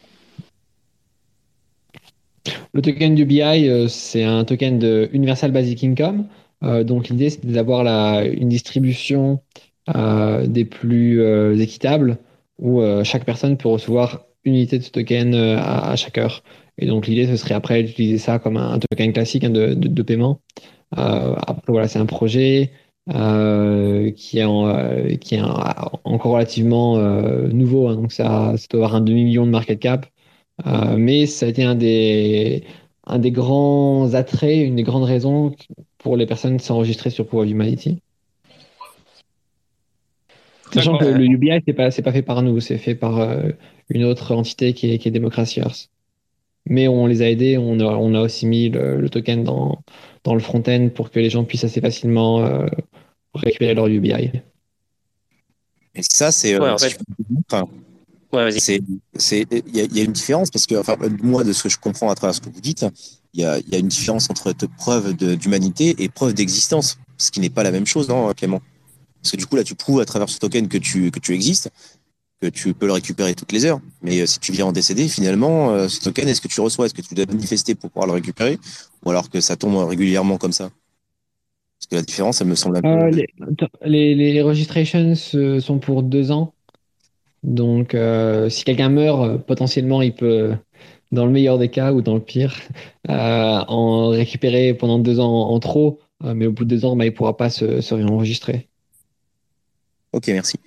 [2.73, 6.27] Le token du BI, euh, c'est un token de Universal Basic Income.
[6.63, 7.85] Euh, donc l'idée, c'est d'avoir
[8.23, 9.41] une distribution
[10.45, 11.19] des plus
[11.59, 12.19] équitables
[12.59, 16.43] où chaque personne peut recevoir unité de token à, chaque heure.
[16.77, 20.41] Et donc l'idée, ce serait après d'utiliser ça comme un, token classique hein, de, paiement.
[20.91, 22.71] après, voilà, c'est un projet.
[23.15, 29.01] Euh, qui est, euh, qui encore relativement euh, nouveau, hein, donc ça, doit avoir un
[29.01, 30.05] demi-million de market cap.
[30.97, 32.63] mais ça a été un des,
[33.31, 35.55] grands attraits, une des grandes raisons
[35.97, 37.99] pour les personnes de s'enregistrer sur Power Humanity.
[40.73, 43.35] Sachant que le UBI, c'est pas, pas fait par nous, c'est fait par
[43.89, 45.89] une autre entité qui est, qui est Democracy Earth.
[46.65, 49.81] Mais on les a aidés, on a, on a aussi mis le, token dans,
[50.23, 52.65] dans le front-end pour que les gens puissent assez facilement
[53.33, 54.31] récupérer leur UBI.
[55.95, 56.57] Et ça, c'est.
[58.31, 58.77] Ouais, il
[59.73, 62.35] y, a une différence parce que, enfin, moi, de ce que je comprends à travers
[62.35, 62.85] ce que vous dites,
[63.33, 67.39] il y a, y a, une différence entre preuve d'humanité et preuve d'existence, ce qui
[67.39, 68.61] n'est pas la même chose, non, Clément?
[69.21, 71.33] Parce que du coup, là, tu prouves à travers ce token que tu, que tu
[71.33, 71.71] existes,
[72.41, 73.79] que tu peux le récupérer toutes les heures.
[74.01, 76.85] Mais euh, si tu viens en décéder, finalement, euh, ce token, est-ce que tu reçois?
[76.85, 78.57] Est-ce que tu dois manifester pour pouvoir le récupérer?
[79.05, 80.69] Ou alors que ça tombe régulièrement comme ça?
[81.79, 82.87] Parce que la différence, elle me semble un peu.
[82.87, 83.25] Euh,
[83.85, 86.53] les, les, registrations sont pour deux ans.
[87.43, 87.95] Donc,
[88.49, 90.53] si quelqu'un meurt, potentiellement, il peut,
[91.13, 92.53] dans le meilleur des cas ou dans le pire,
[93.07, 95.99] en récupérer pendant deux ans en, trop.
[96.21, 98.68] mais au bout de deux ans, bah, il ne pourra pas se, se réenregistrer.
[100.13, 100.57] Ok, merci.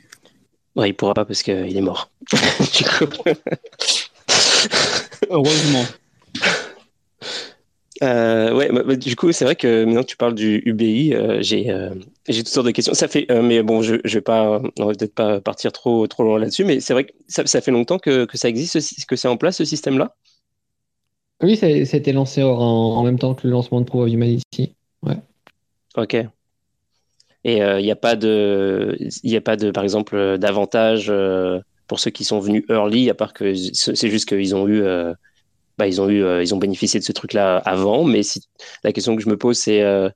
[0.76, 2.10] Ouais, il ne pourra pas parce qu'il est mort.
[5.30, 5.84] Heureusement.
[8.02, 11.14] Euh, ouais, bah, bah, du coup, c'est vrai que maintenant que tu parles du UBI,
[11.14, 11.94] euh, j'ai euh,
[12.28, 12.94] j'ai toutes sortes de questions.
[12.94, 16.06] Ça fait, euh, mais bon, je, je vais pas, on va peut-être pas partir trop
[16.08, 19.06] trop loin là-dessus, mais c'est vrai que ça, ça, fait longtemps que, que ça existe,
[19.06, 20.16] que c'est en place ce système-là?
[21.42, 24.12] Oui, ça, a été lancé en, en, même temps que le lancement de Pro of
[24.12, 24.74] Humanity.
[25.02, 25.16] Ouais.
[25.96, 26.16] Ok.
[27.44, 31.12] Et il n'y a pas de, il a pas de, par exemple, d'avantage
[31.88, 34.84] pour ceux qui sont venus early, à part que c'est juste qu'ils ont eu
[35.78, 38.04] bah, ils ont eu, euh, ils ont bénéficié de ce truc-là avant.
[38.04, 38.42] Mais si
[38.84, 40.08] la question que je me pose, c'est euh,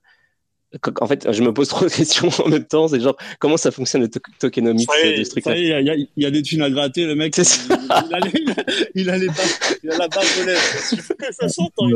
[1.01, 2.87] en fait, je me pose trop de questions en même temps.
[2.87, 4.09] C'est genre, comment ça fonctionne le
[4.39, 5.57] tokenomics de ce truc-là?
[5.57, 7.35] Il y, y, a des thunes à gratter, le mec.
[7.37, 7.43] Il,
[8.95, 9.27] il, il, a les
[9.83, 10.61] il a la barre de lèvres.
[11.31, 11.89] ça s'entend.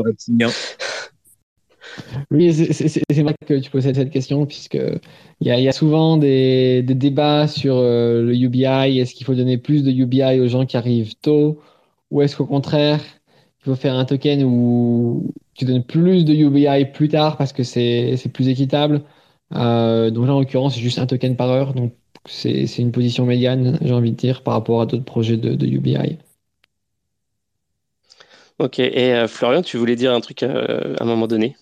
[2.32, 5.00] Oui, c'est vrai que tu poses cette question, puisqu'il
[5.42, 9.00] y, y a souvent des, débats sur euh, le UBI.
[9.00, 11.60] Est-ce qu'il faut donner plus de UBI aux gens qui arrivent tôt?
[12.12, 13.02] Ou est-ce qu'au contraire,
[13.62, 17.64] il faut faire un token où tu donnes plus de UBI plus tard parce que
[17.64, 19.02] c'est plus équitable?
[19.54, 21.74] Euh, donc là, en l'occurrence, c'est juste un token par heure.
[21.74, 21.94] Donc
[22.26, 26.18] c'est une position médiane, j'ai envie de dire, par rapport à d'autres projets de, UBI.
[28.60, 31.56] Ok, et euh, Florian, tu voulais dire un truc à un moment donné?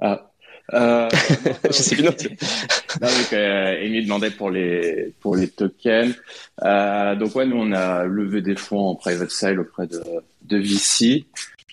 [0.00, 0.30] Ah,
[0.72, 1.08] Euh,
[1.66, 2.04] je sais plus.
[2.04, 6.14] Non, donc, euh, demandait pour les pour les tokens.
[6.62, 10.02] Euh, donc ouais, nous on a levé des fonds en private sale auprès de
[10.42, 11.26] de VC.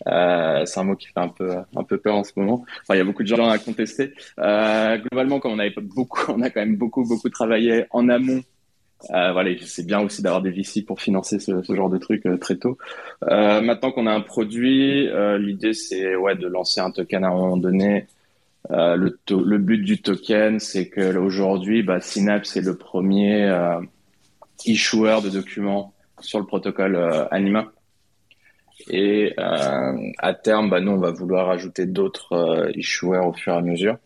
[0.08, 2.66] Euh, c'est un mot qui fait un peu un peu peur en ce moment.
[2.82, 4.14] Enfin, il y a beaucoup de gens à contester.
[4.40, 8.42] Euh, globalement, comme on avait beaucoup, on a quand même beaucoup beaucoup travaillé en amont.
[9.10, 12.58] Euh, c'est bien aussi d'avoir des VC pour financer ce, genre de trucs euh, très
[12.58, 12.78] tôt.
[13.24, 17.32] Euh, maintenant qu'on a un produit, l'idée c'est ouais de lancer un token à un
[17.32, 18.08] moment donné.
[18.70, 23.50] le, but du token, c'est que aujourd'hui, bah, Synapse est le premier
[24.66, 26.98] issuer de documents sur le protocole
[27.32, 27.72] Anima.
[28.90, 33.62] Et à terme, bah, nous, on va vouloir ajouter d'autres issuers au fur et à
[33.62, 33.98] mesure.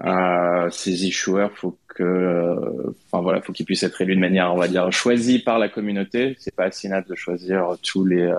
[0.00, 4.58] Euh, ces issuers, faut que, enfin voilà, faut qu'ils puissent être élus de manière, on
[4.58, 6.36] va dire, choisie par la communauté.
[6.38, 8.32] C'est pas assez de choisir tous les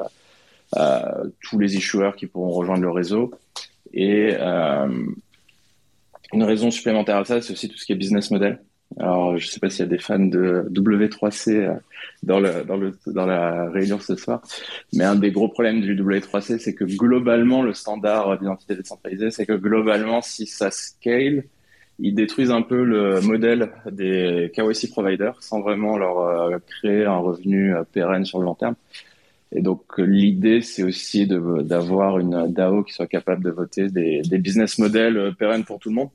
[1.42, 3.32] tous les issuers qui pourront rejoindre le réseau.
[3.94, 4.36] Et
[6.34, 8.60] une raison supplémentaire à ça, c'est aussi tout ce qui est business model.
[8.98, 11.74] Alors, je sais pas s'il y a des fans de W3C euh,
[12.24, 12.40] dans
[13.26, 14.42] la réunion ce soir,
[14.94, 19.46] mais un des gros problèmes du W3C, c'est que globalement, le standard d'identité décentralisée, c'est
[19.46, 21.44] que globalement, si ça scale,
[22.00, 27.18] ils détruisent un peu le modèle des KYC providers sans vraiment leur euh, créer un
[27.18, 28.76] revenu euh, pérenne sur le long terme.
[29.52, 34.38] Et donc, l'idée, c'est aussi d'avoir une DAO qui soit capable de voter des, des
[34.38, 36.10] business models pérennes pour tout le monde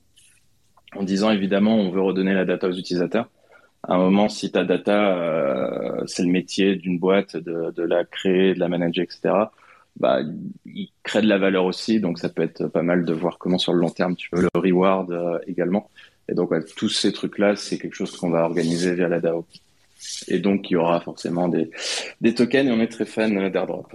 [0.96, 3.28] en disant évidemment on veut redonner la data aux utilisateurs.
[3.82, 8.54] À un moment, si ta data, euh, c'est le métier d'une boîte de, la créer,
[8.54, 9.34] de la manager, etc.,
[9.96, 10.20] bah,
[10.66, 11.98] il crée de la valeur aussi.
[11.98, 14.42] Donc, ça peut être pas mal de voir comment sur le long terme tu veux
[14.42, 15.90] le reward euh, également.
[16.28, 19.46] Et donc, tous ces trucs-là, c'est quelque chose qu'on va organiser via la DAO.
[20.28, 21.70] Et donc, il y aura forcément des,
[22.20, 23.92] des tokens et on est très fan d'airdrop.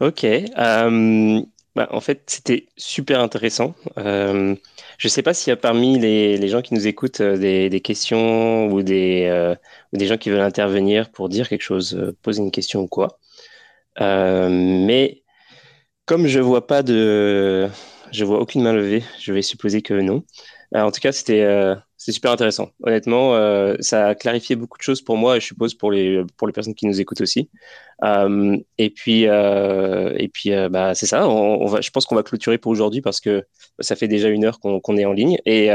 [0.00, 0.24] Ok.
[0.24, 1.42] Euh,
[1.76, 3.74] bah, en fait, c'était super intéressant.
[3.98, 4.56] Euh,
[4.96, 7.36] je ne sais pas s'il y a parmi les, gens qui nous écoutent euh,
[7.68, 9.54] des, questions ou des, euh,
[9.92, 13.18] ou des gens qui veulent intervenir pour dire quelque chose, poser une question ou quoi.
[14.00, 15.22] mais
[16.06, 17.68] comme je vois pas de,
[18.12, 20.24] je vois aucune main levée, je vais supposer que non.
[20.74, 21.44] en tout cas, c'était
[22.06, 22.70] c'est super intéressant.
[22.84, 26.22] Honnêtement, euh, ça a clarifié beaucoup de choses pour moi et je suppose pour les,
[26.54, 27.50] personnes qui nous écoutent aussi.
[28.04, 31.22] Euh, et puis, euh, bah, c'est ça.
[31.24, 33.44] Je pense qu'on va clôturer pour aujourd'hui parce que
[33.80, 35.38] ça fait déjà une heure qu'on est en ligne.
[35.46, 35.66] Et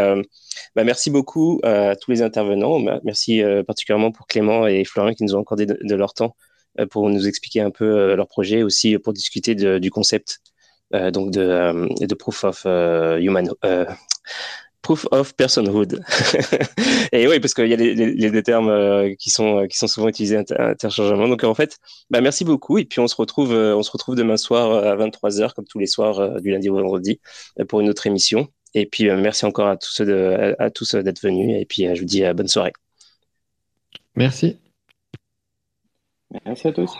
[0.73, 2.79] bah, merci beaucoup à tous les intervenants.
[3.03, 6.37] Merci particulièrement pour Clément et Florian qui nous ont accordé de, leur temps
[6.91, 10.39] pour nous expliquer un peu leur projet, aussi pour discuter du concept
[10.93, 13.49] donc de, de Proof of Human
[14.81, 16.03] proof of personhood.
[17.11, 19.77] et oui, parce qu'il y a les, les, deux termes euh, qui sont euh, qui
[19.77, 21.27] sont souvent utilisés interchangeablement.
[21.27, 21.77] Donc en fait,
[22.09, 22.77] bah, merci beaucoup.
[22.77, 25.79] Et puis on se retrouve euh, on se retrouve demain soir à 23h comme tous
[25.79, 27.19] les soirs du lundi au vendredi
[27.67, 28.47] pour une autre émission.
[28.73, 31.55] Et puis merci encore à tous de, à, tous d'être venus.
[31.59, 32.73] Et puis je vous dis bonne soirée.
[34.15, 34.57] Merci.
[36.45, 36.91] Merci à tous.